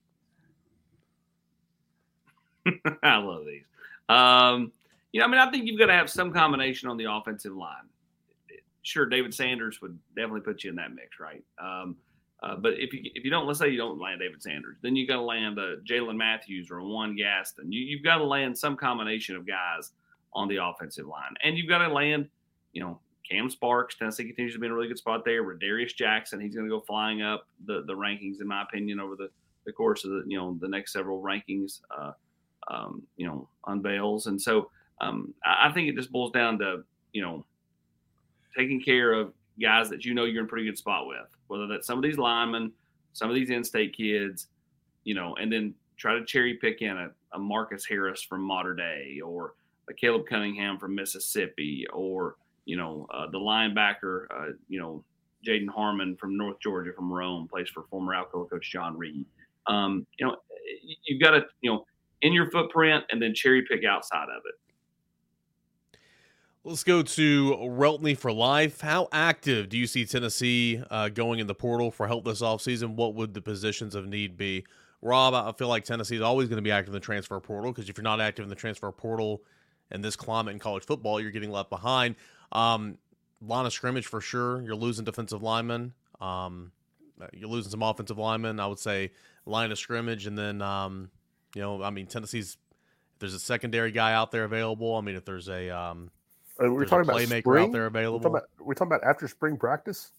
[3.03, 3.63] I love these.
[4.07, 4.71] Um,
[5.11, 7.55] you know, I mean, I think you've got to have some combination on the offensive
[7.55, 7.89] line.
[8.83, 11.43] Sure, David Sanders would definitely put you in that mix, right?
[11.61, 11.95] Um,
[12.41, 14.95] uh, but if you if you don't, let's say you don't land David Sanders, then
[14.95, 17.71] you got to land a Jalen Matthews or Juan Gaston.
[17.71, 19.91] You, you've got to land some combination of guys
[20.33, 21.33] on the offensive line.
[21.43, 22.27] And you've got to land,
[22.73, 25.53] you know, Cam Sparks, Tennessee continues to be in a really good spot there.
[25.53, 29.15] Darius Jackson, he's going to go flying up the, the rankings, in my opinion, over
[29.15, 29.29] the,
[29.65, 32.11] the course of the, you know, the next several rankings, uh,
[32.69, 34.27] um, you know, unveils.
[34.27, 34.69] And so
[35.01, 37.45] um, I, think it just boils down to, you know,
[38.55, 41.87] taking care of guys that you know you're in pretty good spot with, whether that's
[41.87, 42.71] some of these linemen,
[43.13, 44.47] some of these in-state kids,
[45.03, 48.75] you know, and then try to cherry pick in a, a Marcus Harris from Mater
[48.75, 49.55] Dei or
[49.89, 52.35] a Caleb Cunningham from Mississippi, or
[52.65, 55.03] you know uh, the linebacker, uh, you know
[55.45, 59.25] Jaden Harmon from North Georgia from Rome, plays for former Alcoa coach John Reed.
[59.67, 60.37] Um, you know
[61.05, 61.85] you've got to you know
[62.21, 64.55] in your footprint and then cherry pick outside of it.
[66.63, 68.81] Let's go to Reltney for life.
[68.81, 72.93] How active do you see Tennessee uh, going in the portal for help this offseason?
[72.93, 74.65] What would the positions of need be?
[75.01, 77.71] Rob, I feel like Tennessee is always going to be active in the transfer portal
[77.71, 79.41] because if you're not active in the transfer portal,
[79.89, 82.15] and this climate in college football, you're getting left behind.
[82.51, 82.99] Um,
[83.41, 84.61] line of scrimmage for sure.
[84.61, 85.93] You're losing defensive linemen.
[86.19, 86.71] Um,
[87.33, 88.59] you're losing some offensive linemen.
[88.59, 89.09] I would say
[89.47, 91.09] line of scrimmage, and then um,
[91.55, 92.57] you know, I mean, Tennessee's.
[93.15, 94.95] If there's a secondary guy out there available.
[94.95, 96.11] I mean, if there's a um,
[96.63, 97.65] uh, we're talking about playmaker spring?
[97.65, 98.19] out there available.
[98.19, 100.11] We're talking, about, we're talking about after spring practice.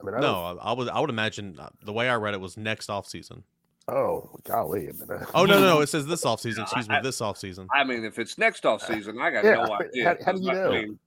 [0.00, 2.40] I mean, I no, I would I would imagine uh, the way I read it
[2.40, 3.44] was next off season.
[3.86, 4.88] Oh, golly.
[5.34, 5.80] oh, no, no, no.
[5.80, 6.62] It says this off season.
[6.62, 7.68] Excuse me, this off season.
[7.74, 10.04] I mean, if it's next off season, I got yeah, no idea.
[10.04, 10.70] How, how do you know?
[10.70, 10.98] I mean,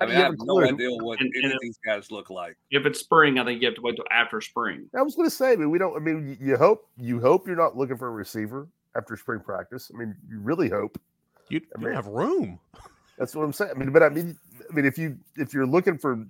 [0.00, 2.56] I, mean, I have no idea what and, any of these guys look like.
[2.70, 4.88] If it's spring, I think you have to wait till after spring.
[4.96, 5.96] I was going to say, I mean, we don't.
[5.96, 9.90] I mean, you hope you hope you're not looking for a receiver after spring practice.
[9.94, 11.00] I mean, you really hope
[11.48, 12.58] you I don't mean- have room.
[13.18, 13.72] that's what I'm saying.
[13.74, 14.36] I mean, but I mean,
[14.70, 16.26] I mean, if you if you're looking for,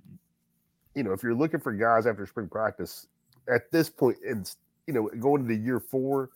[0.95, 3.07] you know, if you're looking for guys after spring practice,
[3.53, 4.49] at this point, and
[4.87, 6.29] you know, going into year four,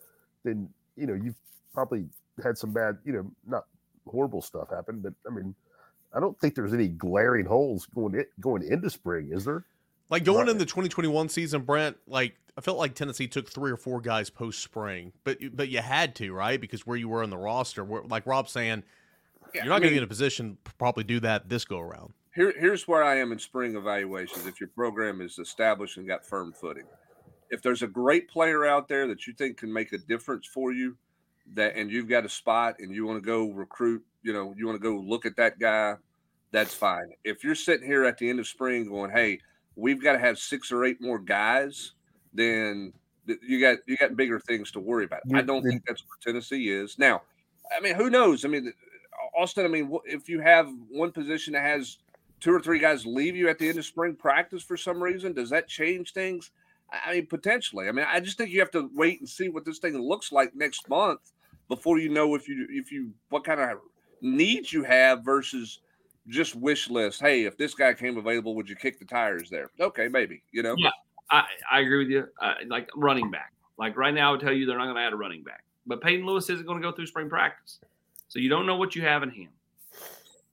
[0.44, 1.36] then you know you've
[1.74, 2.06] probably
[2.44, 3.66] had some bad, you know, not
[4.08, 5.56] horrible stuff happen, but I mean,
[6.14, 9.66] I don't think there's any glaring holes going in, going into spring, is there?
[10.10, 10.50] Like going Right.
[10.50, 14.30] in the 2021 season, Brent, like I felt like Tennessee took three or four guys
[14.30, 16.60] post spring, but but you had to, right?
[16.60, 18.84] Because where you were in the roster, where, like Rob's saying,
[19.54, 21.50] Yeah, you're not I going to mean, be in a position to probably do that
[21.50, 22.14] this go around.
[22.36, 24.46] here, here's where I am in spring evaluations.
[24.46, 26.86] If your program is established and got firm footing,
[27.50, 30.72] if there's a great player out there that you think can make a difference for
[30.72, 30.98] you,
[31.54, 34.68] that and you've got a spot and you want to go recruit, you know, you
[34.68, 35.96] want to go look at that guy,
[36.52, 37.12] that's fine.
[37.24, 39.40] If you're sitting here at the end of spring going, "Hey,
[39.76, 41.94] we've got to have six or eight more guys,"
[42.34, 42.94] then
[43.44, 45.22] you got you got bigger things to worry about.
[45.34, 47.24] I don't think that's where Tennessee is now.
[47.76, 48.46] I mean, who knows?
[48.46, 48.74] I mean,
[49.38, 49.66] Austin.
[49.66, 51.98] I mean, if you have one position that has
[52.40, 55.34] two or three guys leave you at the end of spring practice for some reason,
[55.34, 56.52] does that change things?
[56.92, 57.88] I mean, potentially.
[57.88, 60.32] I mean, I just think you have to wait and see what this thing looks
[60.32, 61.32] like next month
[61.68, 63.78] before you know if you if you what kind of
[64.22, 65.80] needs you have versus
[66.28, 67.22] just wish list.
[67.22, 69.70] Hey, if this guy came available, would you kick the tires there?
[69.80, 70.42] Okay, maybe.
[70.52, 70.76] You know.
[70.78, 70.90] Yeah.
[71.32, 72.28] I, I agree with you.
[72.42, 73.54] Uh, like running back.
[73.78, 75.64] Like right now, I would tell you they're not going to add a running back.
[75.86, 77.80] But Peyton Lewis isn't going to go through spring practice.
[78.30, 79.50] So you don't know what you have in him.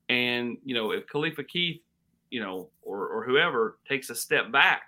[0.08, 1.80] And, you know, if Khalifa Keith,
[2.30, 4.82] you know, or, or whoever takes a step back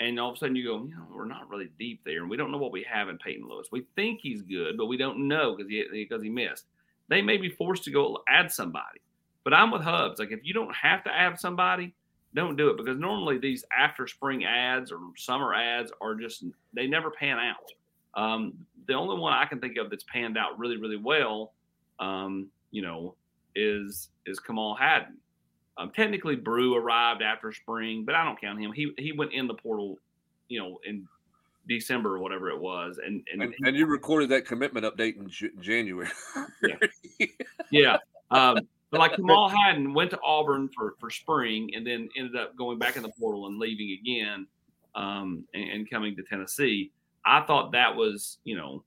[0.00, 2.30] and all of a sudden you go, you know, we're not really deep there and
[2.30, 3.68] we don't know what we have in Peyton Lewis.
[3.72, 6.66] We think he's good, but we don't know because he, because he missed.
[7.08, 9.00] They may be forced to go add somebody.
[9.44, 10.18] But I'm with Hubbs.
[10.18, 11.94] Like if you don't have to add somebody,
[12.34, 16.86] don't do it because normally these after spring ads or summer ads are just they
[16.86, 17.72] never pan out.
[18.18, 18.54] Um,
[18.88, 21.52] the only one I can think of that's panned out really, really well,
[22.00, 23.14] um, you know,
[23.54, 25.16] is is Kamal Hadden.
[25.76, 28.72] Um, technically, Bru arrived after spring, but I don't count him.
[28.72, 29.98] He he went in the portal,
[30.48, 31.06] you know, in
[31.68, 35.28] December or whatever it was, and and, And, and you recorded that commitment update in
[35.28, 36.08] J- January.
[37.70, 37.98] yeah.
[38.30, 38.58] Um,
[38.90, 42.78] but like Kamal Hadden went to Auburn for, for spring and then ended up going
[42.78, 44.46] back in the portal and leaving again
[44.94, 46.90] um, and, and coming to Tennessee.
[47.24, 48.82] I thought that was, you know,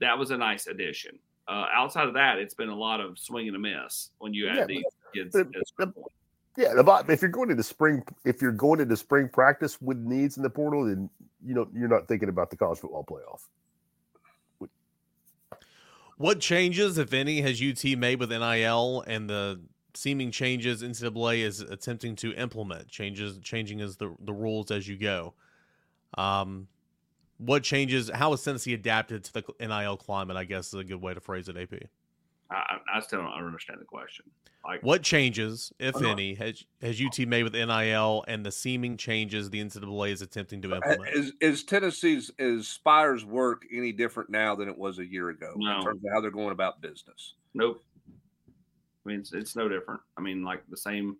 [0.00, 1.18] that was a nice addition.
[1.48, 4.48] Uh, outside of that, it's been a lot of swing and a miss when you
[4.48, 5.32] add Yeah, these kids.
[5.32, 6.12] but- at spring point.
[6.56, 7.08] Yeah, the bot.
[7.08, 10.50] If you're going into spring, if you're going into spring practice with needs in the
[10.50, 11.08] portal, then
[11.42, 14.68] you know you're not thinking about the college football playoff.
[16.18, 19.60] What changes, if any, has UT made with NIL and the
[19.94, 22.88] seeming changes NCAA is attempting to implement?
[22.88, 25.32] Changes, changing as the the rules as you go.
[26.18, 26.68] Um,
[27.38, 28.10] what changes?
[28.12, 30.36] How has Tennessee adapted to the NIL climate?
[30.36, 31.56] I guess is a good way to phrase it.
[31.56, 31.74] AP.
[32.50, 34.26] I, I- I still don't understand the question.
[34.64, 39.50] Like, What changes, if any, has has UT made with NIL and the seeming changes
[39.50, 41.16] the NCAA is attempting to uh, implement?
[41.16, 45.54] Is is Tennessee's is Spyre's work any different now than it was a year ago
[45.56, 45.78] No.
[45.78, 47.34] in terms of how they're going about business?
[47.54, 47.82] Nope.
[49.04, 50.00] I mean, it's, it's no different.
[50.16, 51.16] I mean, like the same.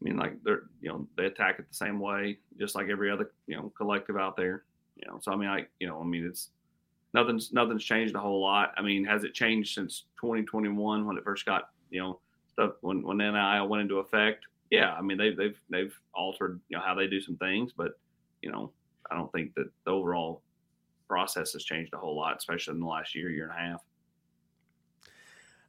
[0.00, 3.10] I mean, like they're you know they attack it the same way, just like every
[3.10, 4.62] other you know collective out there.
[5.02, 6.50] You know, so I mean, I you know, I mean, it's
[7.14, 8.72] nothing's nothing's changed a whole lot.
[8.76, 12.20] I mean, has it changed since 2021 when it first got you know
[12.52, 14.46] stuff when when NIL went into effect?
[14.70, 17.92] Yeah, I mean they've they've they've altered you know how they do some things, but
[18.42, 18.72] you know
[19.10, 20.42] I don't think that the overall
[21.08, 23.82] process has changed a whole lot, especially in the last year year and a half.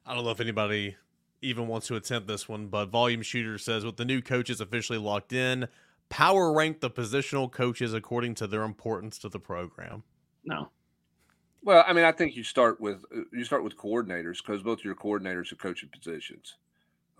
[0.06, 0.96] I don't know if anybody
[1.42, 4.98] even wants to attempt this one, but Volume Shooter says with the new coaches officially
[4.98, 5.68] locked in,
[6.08, 10.04] power rank the positional coaches according to their importance to the program.
[10.44, 10.70] No,
[11.62, 14.84] Well, I mean, I think you start with uh, you start with coordinators because both
[14.84, 16.56] your coordinators are coaching positions.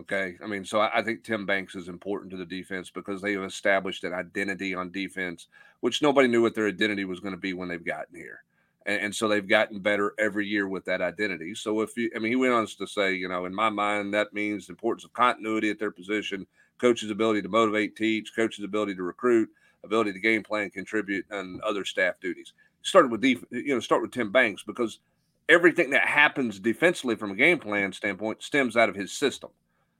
[0.00, 3.22] Okay, I mean, so I, I think Tim Banks is important to the defense because
[3.22, 5.46] they have established an identity on defense,
[5.80, 8.44] which nobody knew what their identity was going to be when they've gotten here,
[8.86, 11.54] and, and so they've gotten better every year with that identity.
[11.54, 14.12] So if you, I mean, he went on to say, you know, in my mind,
[14.14, 16.46] that means the importance of continuity at their position,
[16.80, 19.48] coach's ability to motivate, teach, coach's ability to recruit,
[19.84, 24.02] ability to game plan, contribute, and other staff duties started with def- you know start
[24.02, 25.00] with Tim Banks because
[25.48, 29.50] everything that happens defensively from a game plan standpoint stems out of his system.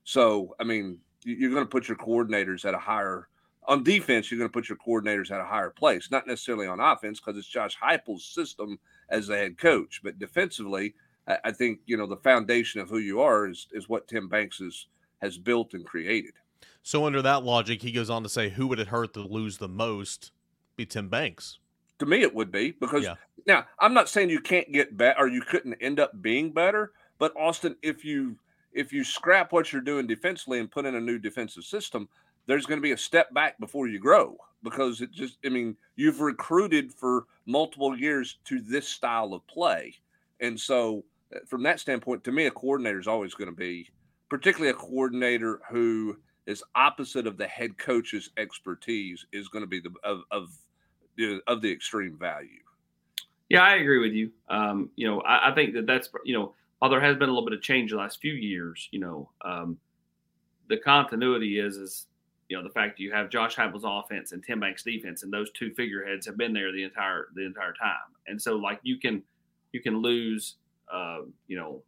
[0.04, 3.28] So I mean, you- you're going to put your coordinators at a higher
[3.66, 4.30] on defense.
[4.30, 7.38] You're going to put your coordinators at a higher place, not necessarily on offense because
[7.38, 10.94] it's Josh Heupel's system as the head coach, but defensively,
[11.26, 14.28] I, I think you know the foundation of who you are is is what Tim
[14.28, 14.88] Banks is,
[15.22, 16.34] has built and created.
[16.84, 19.56] So under that logic, he goes on to say, who would it hurt to lose
[19.56, 20.32] the most?
[20.76, 21.58] Be Tim Banks.
[21.98, 23.14] To me, it would be because Yeah.
[23.46, 26.92] now I'm not saying you can't get better or you couldn't end up being better,
[27.18, 28.38] but Austin, if you
[28.72, 32.06] if you scrap what you're doing defensively and put in a new defensive system,
[32.46, 35.76] there's going to be a step back before you grow because it just I mean
[35.96, 39.94] you've recruited for multiple years to this style of play,
[40.40, 41.02] and so
[41.34, 43.88] uh, from that standpoint, to me, a coordinator is always going to be,
[44.28, 49.80] particularly a coordinator who is opposite of the head coach's expertise, is going to be
[49.80, 50.50] the of of
[51.16, 52.60] the of the extreme value.
[53.48, 54.30] Yeah, I agree with you.
[54.48, 57.32] Um, you know, I, I think that that's you know, while there has been a
[57.32, 59.78] little bit of change the last few years, you know, um,
[60.68, 62.06] the continuity is is
[62.48, 65.32] you know the fact that you have Josh Heupel's offense and Tim Banks' defense, and
[65.32, 68.12] those two figureheads have been there the entire the entire time.
[68.26, 69.22] And so, like you can
[69.72, 70.56] you can lose,
[70.92, 71.82] uh, you know,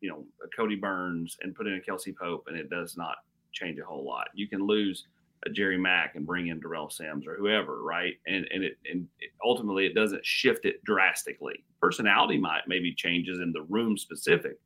[0.00, 0.24] you know
[0.56, 3.16] Kodi Burns and put in a Kelsey Pope, and it does not
[3.52, 4.28] change a whole lot.
[4.34, 5.06] You can lose
[5.46, 8.14] a Jerry Mack and bring in Darrell Sims or whoever, right?
[8.26, 11.64] And and it and it, ultimately it doesn't shift it drastically.
[11.80, 14.58] Personality might maybe changes in the room specific,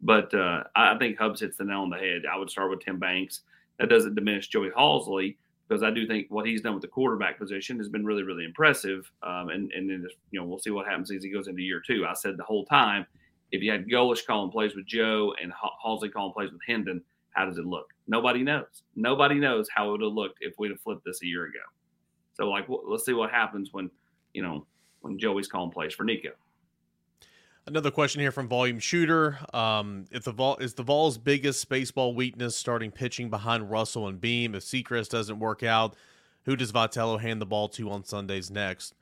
[0.00, 2.22] but uh, I think Hubbs hits the nail on the head.
[2.32, 3.40] I would start with Tim Banks.
[3.78, 5.36] That doesn't diminish Joey Halzle
[5.68, 8.44] because I do think what he's done with the quarterback position has been really really
[8.44, 9.10] impressive.
[9.22, 11.82] Um, and and then you know we'll see what happens as he goes into year
[11.84, 12.06] two.
[12.08, 13.06] I said the whole time
[13.52, 15.52] if you had Golesh calling plays with Joe and
[15.84, 17.86] Halzle calling plays with Hendon, how does it look?
[18.06, 18.82] Nobody knows.
[18.96, 21.60] Nobody knows how it would have looked if we'd have flipped this a year ago.
[22.34, 23.90] So, like, let's see what happens when,
[24.32, 24.66] you know,
[25.00, 26.30] when Joey's calling plays for Nico.
[27.66, 29.38] Another question here from Volume Shooter.
[29.52, 34.20] Um, if the Vol is the Vols' biggest baseball weakness starting pitching behind Russell and
[34.20, 35.94] Beam, if Sechrist doesn't work out,
[36.44, 38.94] who does Vitello hand the ball to on Sundays next?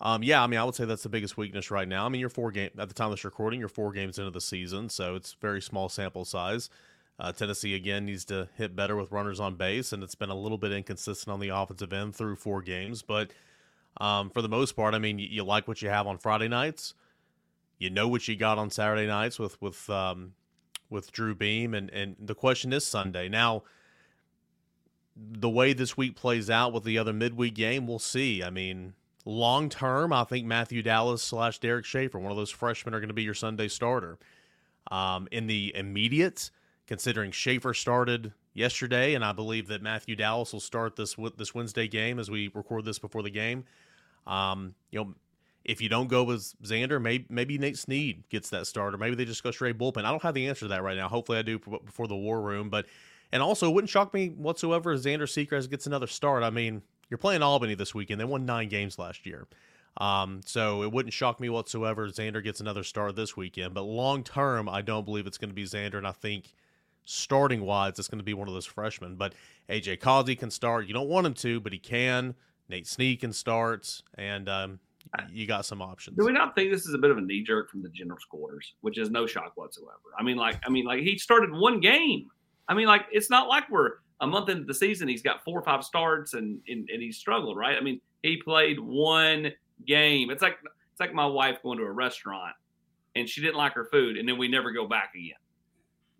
[0.00, 2.04] Um, yeah, I mean, I would say that's the biggest weakness right now.
[2.04, 4.30] I mean, you're four game at the time of this recording, you're four games into
[4.30, 6.68] the season, so it's very small sample size.
[7.18, 10.34] Uh, Tennessee again needs to hit better with runners on base, and it's been a
[10.34, 13.02] little bit inconsistent on the offensive end through four games.
[13.02, 13.30] But
[13.98, 16.48] um, for the most part, I mean, you, you like what you have on Friday
[16.48, 16.94] nights.
[17.78, 20.32] You know what you got on Saturday nights with with um,
[20.90, 23.62] with Drew Beam, and and the question is Sunday now.
[25.16, 28.42] The way this week plays out with the other midweek game, we'll see.
[28.42, 32.94] I mean, long term, I think Matthew Dallas slash Derek Schaefer, one of those freshmen,
[32.94, 34.18] are going to be your Sunday starter.
[34.90, 36.50] Um, in the immediate,
[36.86, 41.88] considering Schaefer started yesterday, and I believe that Matthew Dallas will start this this Wednesday
[41.88, 43.64] game as we record this before the game.
[44.26, 45.14] Um, you know,
[45.64, 49.16] if you don't go with Zander, maybe maybe Nate Snead gets that start, or maybe
[49.16, 50.04] they just go straight bullpen.
[50.04, 51.08] I don't have the answer to that right now.
[51.08, 52.70] Hopefully, I do before the war room.
[52.70, 52.86] But
[53.32, 56.42] and also, it wouldn't shock me whatsoever if Zander Sechrist gets another start.
[56.42, 58.20] I mean, you're playing Albany this weekend.
[58.20, 59.46] They won nine games last year.
[59.96, 63.74] Um, so it wouldn't shock me whatsoever if Zander gets another start this weekend.
[63.74, 66.52] But long term, I don't believe it's going to be Zander, and I think
[67.04, 69.16] starting wise, it's going to be one of those freshmen.
[69.16, 69.34] But
[69.68, 70.86] AJ Causey can start.
[70.86, 72.34] You don't want him to, but he can.
[72.68, 74.78] Nate Snead can start, and um,
[75.30, 76.16] you got some options.
[76.16, 78.24] Do we not think this is a bit of a knee jerk from the general's
[78.24, 79.98] quarters, which is no shock whatsoever?
[80.18, 82.30] I mean, like, I mean, like he started one game.
[82.68, 85.08] I mean, like it's not like we're a month into the season.
[85.08, 87.76] He's got four or five starts and and, and he's struggled, right?
[87.76, 89.52] I mean, he played one
[89.86, 90.30] game.
[90.30, 92.54] It's like it's like my wife going to a restaurant
[93.16, 95.34] and she didn't like her food, and then we never go back again.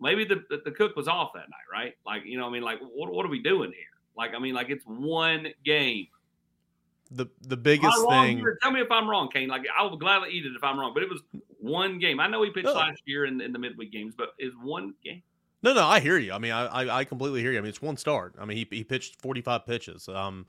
[0.00, 1.94] Maybe the the, cook was off that night, right?
[2.04, 3.86] Like, you know, I mean, like, what what are we doing here?
[4.16, 6.06] Like, I mean, like it's one game
[7.10, 8.38] the the biggest thing.
[8.38, 8.58] Here?
[8.62, 9.48] Tell me if I'm wrong, Cain.
[9.48, 11.20] Like I will gladly eat it if I'm wrong, but it was
[11.58, 12.20] one game.
[12.20, 12.74] I know he pitched No.
[12.74, 15.22] last year in, in the midweek games, but is one game.
[15.62, 16.32] No, no, I hear you.
[16.32, 17.58] I mean, I, I, I completely hear you.
[17.58, 18.34] I mean, it's one start.
[18.38, 20.08] I mean, he, he pitched 45 pitches.
[20.10, 20.44] Um,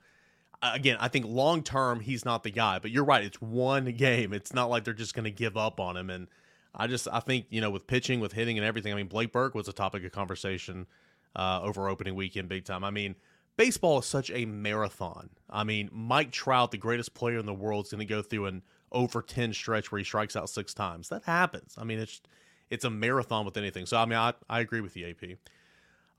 [0.61, 3.23] again, I think long term he's not the guy, but you're right.
[3.23, 4.33] It's one game.
[4.33, 6.09] It's not like they're just going to give up on him.
[6.09, 6.27] And
[6.75, 8.93] I just I think you know with pitching, with hitting, and everything.
[8.93, 10.87] I mean, Blake Burke was a topic of conversation
[11.35, 12.83] uh, over opening weekend, big time.
[12.83, 13.15] I mean,
[13.57, 15.29] baseball is such a marathon.
[15.49, 18.45] I mean, Mike Trout, the greatest player in the world, is going to go through
[18.47, 18.61] an
[18.91, 21.09] over 10 stretch where he strikes out six times.
[21.09, 21.75] That happens.
[21.77, 22.21] I mean, it's
[22.69, 23.85] it's a marathon with anything.
[23.85, 25.37] So I mean, I, I agree with the AP.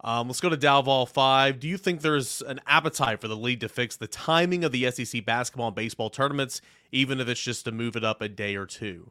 [0.05, 1.59] Um, let's go to Dalval five.
[1.59, 4.91] Do you think there's an appetite for the league to fix the timing of the
[4.91, 6.61] SEC basketball and baseball tournaments,
[6.93, 9.11] even if it's just to move it up a day or two?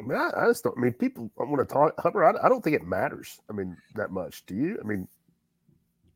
[0.00, 0.76] I mean, I, I just don't.
[0.76, 1.94] I mean, people I want to talk.
[2.02, 3.40] Huber, I, I don't think it matters.
[3.50, 4.44] I mean, that much.
[4.46, 4.78] Do you?
[4.82, 5.06] I mean,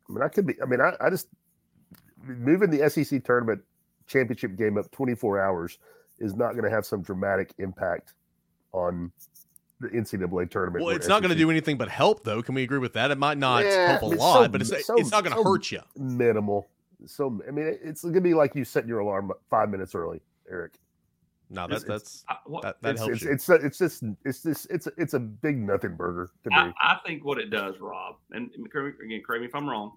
[0.09, 0.55] I mean, I could be.
[0.62, 1.28] I mean, I, I just
[2.22, 3.61] moving the SEC tournament
[4.07, 5.78] championship game up 24 hours
[6.18, 8.14] is not going to have some dramatic impact
[8.72, 9.11] on
[9.80, 10.85] the NCAA tournament.
[10.85, 12.43] Well, it's not going to do anything but help, though.
[12.43, 13.11] Can we agree with that?
[13.11, 15.24] It might not Yeah, help a I mean, lot, so- but it's so- it's not
[15.24, 15.80] going to so hurt you.
[15.97, 16.68] minimal.
[17.07, 20.22] So I mean, it's going to be like you set your alarm five minutes early,
[20.51, 20.72] Eric.
[21.51, 23.31] No, It's- that's that's I, what, that, that it's, helps it's, you.
[23.31, 26.57] it's it's just it's just it's it's a big nothing burger to me.
[26.57, 29.93] I, I think what it does, Rob, and correct again, correct me if I'm wrong.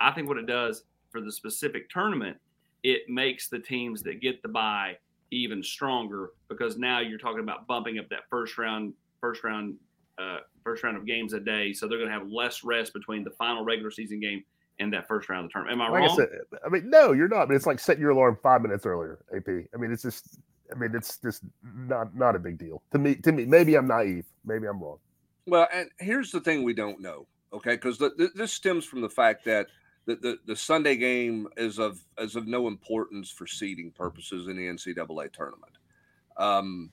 [0.00, 2.36] I think what it does for the specific tournament,
[2.82, 4.96] it makes the teams that get the bye
[5.30, 9.76] even stronger because now you're talking about bumping up that first round, first round,
[10.18, 11.72] uh, first round of games a day.
[11.72, 14.42] So they're going to have less rest between the final regular season game
[14.80, 15.80] and that first round of the tournament.
[15.80, 16.12] Am I like wrong?
[16.12, 16.28] I, said,
[16.66, 17.46] I mean, no, you're not.
[17.46, 19.20] But it's like setting your alarm five minutes earlier.
[19.34, 19.46] AP.
[19.72, 20.38] I mean, it's just.
[20.72, 23.14] I mean, it's just not not a big deal to me.
[23.16, 24.26] To me, maybe I'm naive.
[24.44, 24.98] Maybe I'm wrong.
[25.46, 27.74] Well, and here's the thing we don't know, okay?
[27.74, 28.02] Because
[28.34, 29.66] this stems from the fact that
[30.06, 34.56] the, the, the Sunday game is of is of no importance for seeding purposes in
[34.56, 35.72] the NCAA tournament.
[36.36, 36.90] Um,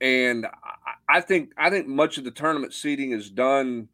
[0.00, 3.88] and I, I think I think much of the tournament seeding is done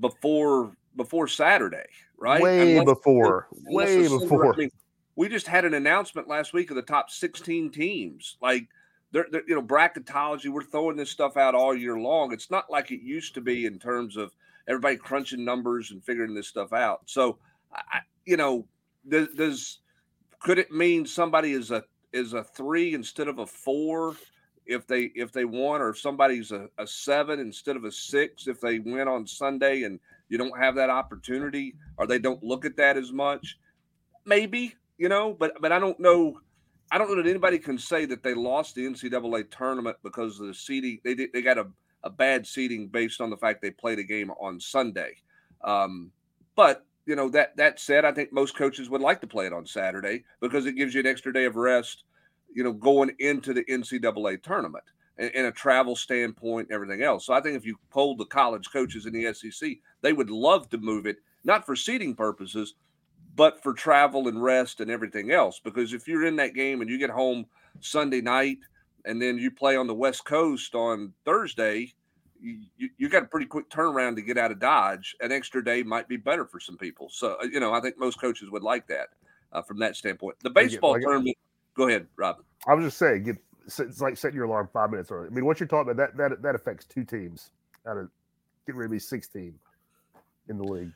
[0.00, 1.86] before before Saturday,
[2.18, 2.40] right?
[2.40, 4.54] Way unless, before, unless way before.
[4.54, 4.70] I mean,
[5.16, 8.36] we just had an announcement last week of the top 16 teams.
[8.40, 8.68] Like,
[9.12, 10.50] they're, they're, you know, bracketology.
[10.50, 12.32] We're throwing this stuff out all year long.
[12.32, 14.32] It's not like it used to be in terms of
[14.68, 17.00] everybody crunching numbers and figuring this stuff out.
[17.06, 17.38] So,
[17.72, 18.66] I, you know,
[19.08, 19.78] does, does
[20.40, 24.16] could it mean somebody is a is a three instead of a four
[24.66, 28.48] if they if they won, or if somebody's a, a seven instead of a six
[28.48, 32.64] if they win on Sunday and you don't have that opportunity, or they don't look
[32.64, 33.58] at that as much?
[34.24, 36.40] Maybe you know, but but I don't know.
[36.90, 40.46] I don't know that anybody can say that they lost the NCAA tournament because of
[40.46, 41.00] the seeding.
[41.02, 41.66] They did, they got a,
[42.04, 45.16] a bad seeding based on the fact they played a game on Sunday.
[45.64, 46.12] Um,
[46.54, 49.52] but you know that that said, I think most coaches would like to play it
[49.52, 52.04] on Saturday because it gives you an extra day of rest.
[52.54, 54.84] You know, going into the NCAA tournament
[55.18, 57.26] in a travel standpoint, and everything else.
[57.26, 59.72] So I think if you polled the college coaches in the SEC,
[60.02, 62.74] they would love to move it, not for seating purposes,
[63.36, 65.60] but for travel and rest and everything else.
[65.62, 67.46] Because if you're in that game and you get home
[67.80, 68.58] Sunday night
[69.04, 71.92] and then you play on the West Coast on Thursday,
[72.40, 75.14] you, you got a pretty quick turnaround to get out of Dodge.
[75.20, 77.08] An extra day might be better for some people.
[77.10, 79.08] So, uh, you know, I think most coaches would like that
[79.52, 80.36] uh, from that standpoint.
[80.42, 81.36] The baseball like tournament,
[81.74, 82.38] go ahead, Rob.
[82.66, 85.28] I was just saying, get, it's like setting your alarm five minutes early.
[85.28, 87.50] I mean, what you're talking about, that, that, that affects two teams
[87.86, 88.08] out of
[88.66, 89.54] getting ready to be 16
[90.48, 90.92] in the league.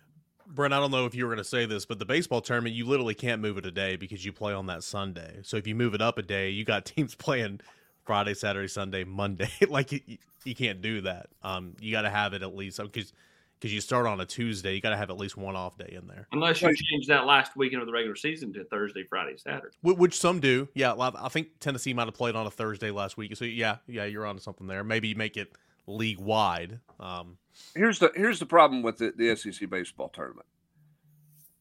[0.55, 2.74] Brent, I don't know if you were going to say this, but the baseball tournament,
[2.74, 5.40] you literally can't move it a day because you play on that Sunday.
[5.42, 7.61] So if you move it up a day, you got teams playing
[8.05, 9.51] Friday, Saturday, Sunday, Monday.
[9.68, 10.01] like you,
[10.44, 11.28] you, can't do that.
[11.42, 13.12] Um, you got to have it at least because
[13.61, 15.94] because you start on a Tuesday, you got to have at least one off day
[15.94, 16.26] in there.
[16.32, 20.18] Unless you change that last weekend of the regular season to Thursday, Friday, Saturday, which
[20.18, 20.66] some do.
[20.72, 23.36] Yeah, I think Tennessee might have played on a Thursday last week.
[23.36, 24.82] So yeah, yeah, you're on to something there.
[24.82, 25.53] Maybe you make it
[25.91, 26.80] league wide.
[26.99, 27.38] Um,
[27.74, 30.47] here's the here's the problem with the, the SEC baseball tournament.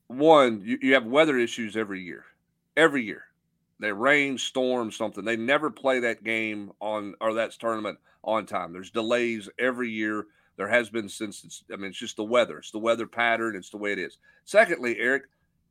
[0.07, 2.25] One, you, you have weather issues every year,
[2.75, 3.25] every year.
[3.79, 5.23] They rain, storm, something.
[5.23, 8.73] They never play that game on or that tournament on time.
[8.73, 10.25] There's delays every year.
[10.57, 11.63] There has been since it's.
[11.71, 12.57] I mean, it's just the weather.
[12.57, 13.55] It's the weather pattern.
[13.55, 14.17] It's the way it is.
[14.43, 15.23] Secondly, Eric,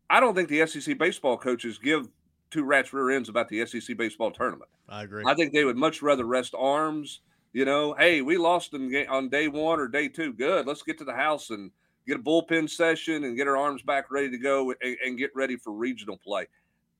[0.09, 2.09] I don't think the SEC baseball coaches give
[2.51, 4.71] two rats rear ends about the SEC baseball tournament.
[4.89, 5.25] I agree.
[5.27, 7.21] I think they would much rather rest arms
[7.59, 10.33] you know, hey, we lost them on day one or day two.
[10.33, 10.65] Good.
[10.65, 11.73] Let's get to the house and
[12.07, 15.33] get a bullpen session and get our arms back ready to go and, and get
[15.35, 16.47] ready for regional play.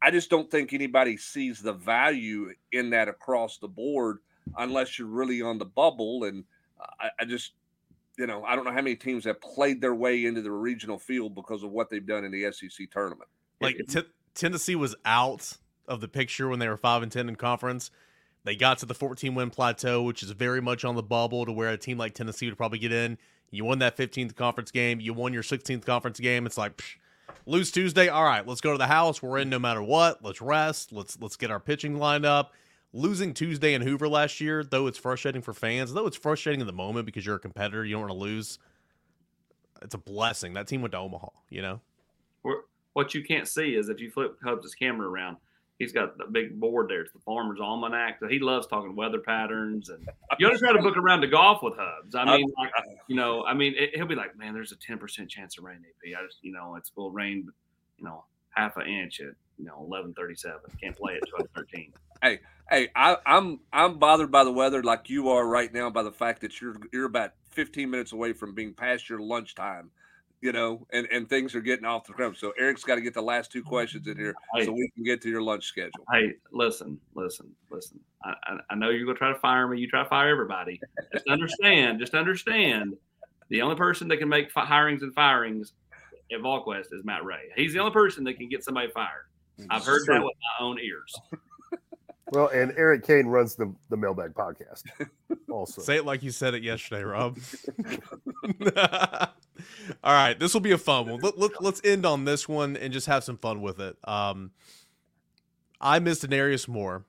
[0.03, 4.19] I just don't think anybody sees the value in that across the board
[4.57, 6.25] unless you're really on the bubble.
[6.25, 6.43] And
[7.01, 7.53] I, I just,
[8.19, 10.99] you know, I don't know how many teams have played their way into the regional
[10.99, 13.31] field because of what they've done in the SEC tournament.
[13.61, 14.03] Like t-
[14.35, 15.53] Tennessee was out
[15.87, 17.93] of the picture when they were five and ten in conference
[18.49, 21.53] they got to the 14 win plateau, which is very much on the bubble to
[21.53, 23.19] where a team like Tennessee would probably get in.
[23.51, 25.01] You won that 15th conference game.
[25.01, 26.47] You won your 16th conference game.
[26.47, 26.97] It's like, psh,
[27.45, 28.09] lose Tuesday.
[28.09, 29.21] All right, let's go to the house.
[29.21, 30.25] We're in no matter what.
[30.25, 30.95] Let's rest.
[30.95, 32.55] Let's let's get our pitching lined up.
[32.95, 36.67] Losing Tuesday in Hoover last year, though it's frustrating for fans, though it's frustrating in
[36.67, 38.59] the moment because you're a competitor, you don't want to lose.
[39.83, 40.55] It's a blessing.
[40.55, 41.83] That team went to Omaha, you know.
[42.95, 45.37] What you can't see is if you flip Hubbs' camera around,
[45.79, 47.03] he's got the big board there.
[47.03, 48.19] It's the Farmer's Almanac.
[48.21, 50.07] So he loves talking weather patterns, and
[50.39, 52.15] you ought to try to book around to golf with Hubbs.
[52.15, 52.71] I mean, like,
[53.07, 55.65] you know, I mean, it, he'll be like, man, there's a ten percent chance of
[55.65, 55.79] rain.
[55.79, 57.49] AP, I just, you know, it's will rain,
[57.97, 60.61] you know, half an inch at you know eleven thirty seven.
[60.81, 61.93] Can't play at twelve thirteen.
[62.23, 66.03] Hey, hey, I, I'm I'm bothered by the weather like you are right now by
[66.03, 69.91] the fact that you're you're about 15 minutes away from being past your lunchtime
[70.41, 72.37] you know, and, and things are getting off the ground.
[72.37, 73.69] So Eric's got to get the last two mm-hmm.
[73.69, 76.05] questions in here hey, so we can get to your lunch schedule.
[76.13, 77.99] Hey, listen, listen, listen.
[78.25, 79.81] I, I, I know you're going to try to fire me.
[79.81, 80.81] You try to fire everybody.
[81.13, 82.97] Just understand, just understand
[83.49, 85.73] the only person that can make hirings and firings
[86.33, 87.51] at VolQuest is Matt Ray.
[87.57, 89.27] He's the only person that can get somebody fired.
[89.61, 91.15] Mm, I've heard that with my own ears.
[92.31, 94.85] Well, and Eric Cain runs the the Mailbag podcast.
[95.51, 97.39] Also, say it like you said it yesterday, Rob.
[100.05, 101.21] All right, this will be a fun one.
[101.21, 103.97] Let, let, let's end on this one and just have some fun with it.
[104.05, 104.51] Um,
[105.81, 107.07] I miss Denarius Moore.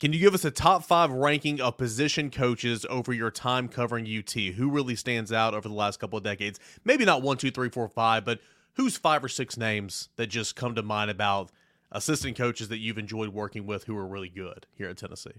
[0.00, 4.06] Can you give us a top five ranking of position coaches over your time covering
[4.06, 4.32] UT?
[4.32, 6.58] Who really stands out over the last couple of decades?
[6.84, 8.40] Maybe not one, two, three, four, five, but
[8.74, 11.50] who's five or six names that just come to mind about
[11.92, 15.32] assistant coaches that you've enjoyed working with who are really good here at Tennessee?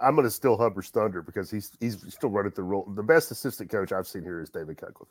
[0.00, 2.84] I'm going to steal Hubbard's thunder because he's he's still running the role.
[2.96, 5.08] The best assistant coach I've seen here is David Cutcliffe.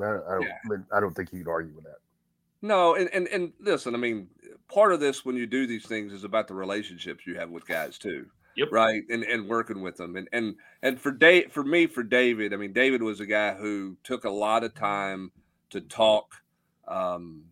[0.00, 0.48] I, I, don't, Yeah.
[0.64, 1.98] I, mean, I don't think you could argue with that.
[2.60, 4.28] No, and, and and listen, I mean,
[4.72, 7.66] part of this when you do these things is about the relationships you have with
[7.66, 8.26] guys too.
[8.56, 8.68] Yep.
[8.70, 9.02] Right.
[9.08, 10.16] And and working with them.
[10.16, 13.54] And and and for Dave for me, for David, I mean, David was a guy
[13.54, 15.30] who took a lot of time
[15.70, 16.34] to talk
[16.86, 17.44] um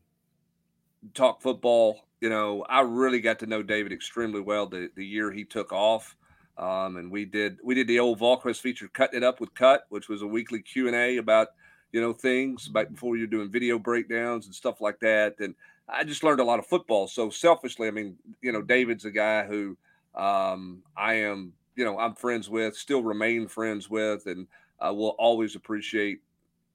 [1.15, 2.07] talk football.
[2.21, 5.73] You know, I really got to know David extremely well the, the year he took
[5.73, 6.17] off.
[6.59, 9.87] Um, and we did we did the old VolQuest feature, cutting it up with Cut,
[9.89, 11.49] which was a weekly Q and A about
[11.93, 15.37] you know things back before you're doing video breakdowns and stuff like that.
[15.39, 15.55] And
[15.89, 17.09] I just learned a lot of football.
[17.09, 19.77] So selfishly, I mean, you know, David's a guy who
[20.15, 24.47] um, I am, you know, I'm friends with, still remain friends with, and
[24.81, 26.21] I will always appreciate,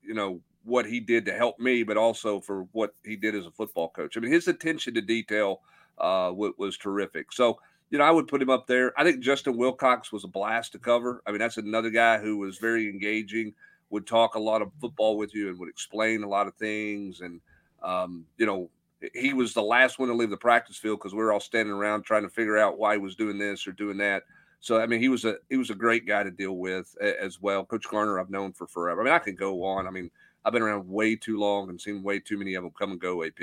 [0.04, 3.46] you know, what he did to help me, but also for what he did as
[3.46, 4.18] a football coach.
[4.18, 5.62] I mean, his attention to detail
[5.98, 7.32] uh, was, was terrific.
[7.32, 7.60] So,
[7.92, 9.00] you know, I would put him up there.
[9.00, 11.22] I think Justin Wilcox was a blast to cover.
[11.26, 13.54] I mean, that's another guy who was very engaging,
[13.92, 17.22] would talk a lot of football with you and would explain a lot of things.
[17.22, 17.40] And,
[17.84, 18.70] um, you know,
[19.14, 21.74] he was the last one to leave the practice field because we were all standing
[21.74, 24.24] around trying to figure out why he was doing this or doing that.
[24.62, 27.40] So I mean, he was a he was a great guy to deal with as
[27.40, 27.64] well.
[27.66, 29.02] Coach Garner, I've known for forever.
[29.02, 29.86] I mean, I could go on.
[29.86, 30.10] I mean,
[30.46, 33.02] I've been around way too long and seen way too many of them come and
[33.02, 33.24] go.
[33.24, 33.40] AP.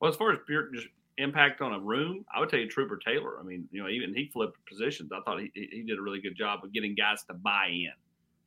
[0.00, 0.88] Well, as far as pure just
[1.18, 3.38] impact on a room, I would tell you Trooper Taylor.
[3.38, 5.10] I mean, you know, even he flipped positions.
[5.12, 7.92] I thought he, he did a really good job of getting guys to buy in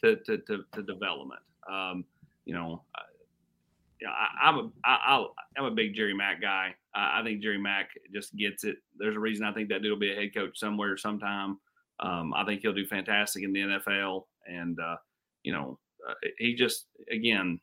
[0.03, 1.41] to to to, to development.
[1.71, 2.05] Um,
[2.45, 3.03] you know, uh,
[4.01, 5.25] you know, I, I'm a I,
[5.57, 6.75] I'm a big Jerry Mack guy.
[6.95, 8.77] I, think Jerry Mack just gets it.
[8.99, 11.57] There's a reason I think that dude will be a head coach somewhere sometime.
[11.99, 14.97] Um, I think he'll do fantastic in the NFL, and uh,
[15.43, 17.59] you know, uh, he just again,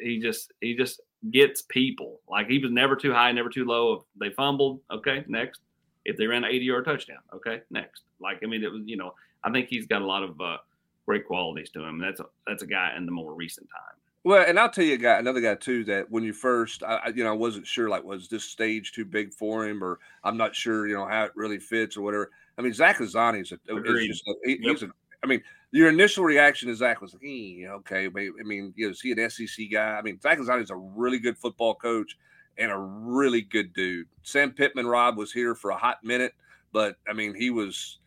[0.00, 2.20] he just he just gets people.
[2.28, 3.94] Like he was never too high, never too low.
[3.94, 5.60] If they fumbled, okay, next.
[6.04, 8.02] If they ran an 80 yard touchdown, okay, next.
[8.20, 9.14] Like I mean, it was you know,
[9.44, 10.58] I think he's got a lot of uh,
[11.06, 11.98] great qualities to him.
[11.98, 13.98] That's a, that's a guy in the more recent time.
[14.24, 17.08] Well, and I'll tell you a guy, another guy too, that when you first, I,
[17.08, 20.36] you know, I wasn't sure like was this stage too big for him, or I'm
[20.36, 22.30] not sure, you know, how it really fits or whatever.
[22.56, 24.70] I mean, Zach Azzanni is, a, is just a, he- Yep.
[24.70, 24.90] he's a.
[25.22, 29.00] I mean, your initial reaction to Zach was "Eh, okay, I mean, you know, is
[29.00, 29.96] he an SEC guy?
[29.98, 32.16] I mean, Zach Azzanni is a really good football coach
[32.58, 34.06] and a really good dude.
[34.22, 36.34] Sam Pittman, Rob was here for a hot minute,
[36.72, 37.98] but I mean, he was.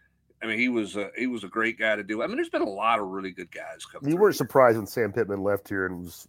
[0.43, 2.21] I mean, he was a he was a great guy to do.
[2.21, 4.07] I mean, there's been a lot of really good guys come.
[4.07, 6.27] You weren't surprised when Sam Pittman left here and was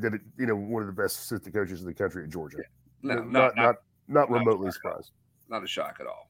[0.00, 2.58] did it, you know one of the best assistant coaches in the country at Georgia.
[3.02, 3.76] No, not not, not
[4.08, 5.12] not, remotely surprised.
[5.48, 6.28] not a shock at all.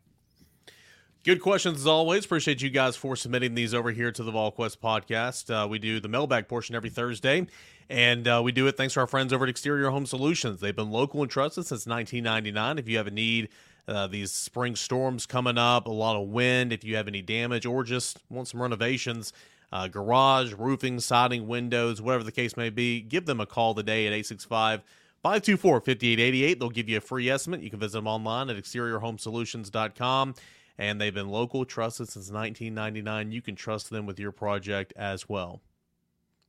[1.24, 2.26] Good questions as always.
[2.26, 5.48] Appreciate you guys for submitting these over here to the VolQuest podcast.
[5.48, 7.46] Uh, we do the mailbag portion every Thursday,
[7.88, 10.60] and uh, we do it thanks to our friends over at Exterior Home Solutions.
[10.60, 12.78] They've been local and trusted since 1999.
[12.78, 13.48] If you have a need,
[13.88, 17.64] uh, these spring storms coming up, a lot of wind, if you have any damage
[17.64, 19.32] or just want some renovations,
[19.72, 24.06] uh, garage, roofing, siding, windows, whatever the case may be, give them a call today
[24.06, 24.82] at 865
[25.22, 26.60] 524 5888.
[26.60, 27.62] They'll give you a free estimate.
[27.62, 30.34] You can visit them online at exteriorhomesolutions.com.
[30.78, 33.30] And they've been local, trusted since 1999.
[33.30, 35.60] You can trust them with your project as well.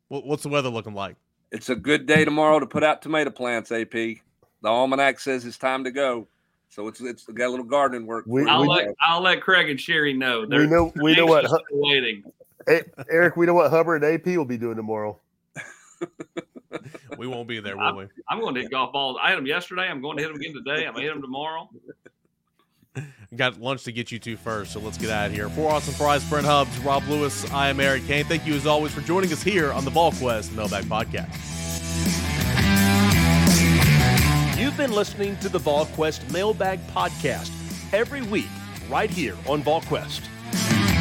[0.08, 1.16] What's the weather looking like?
[1.52, 3.72] It's a good day tomorrow to put out tomato plants.
[3.72, 3.92] AP.
[3.92, 4.22] The
[4.64, 6.28] almanac says it's time to go.
[6.70, 8.26] So it's it's got a little gardening work.
[8.28, 8.70] We- I'll you.
[8.70, 10.42] let I'll let Craig and Sherry know.
[10.42, 12.24] We They're know we know what anxiously waiting.
[12.68, 13.38] Eh, Eric.
[13.38, 15.20] We know what Hubbard and AP will be doing tomorrow.
[17.18, 18.08] We won't be there, will we?
[18.30, 19.18] I'm going to hit golf balls.
[19.22, 19.84] I hit them yesterday.
[19.84, 20.86] I'm going to hit them again today.
[20.86, 21.70] I'm going to hit them tomorrow.
[23.36, 25.50] Got lunch to get you to first, so let's get out of here.
[25.50, 28.26] For Austin Price, Brent Hubbs, Rob Lewis, I am Eric Cain.
[28.26, 31.30] Thank you as always for joining us here on the VolQuest Mailbag Podcast.
[34.58, 37.52] You've been listening to the VolQuest Mailbag Podcast
[37.94, 38.48] every week
[38.90, 40.95] right here on VolQuest.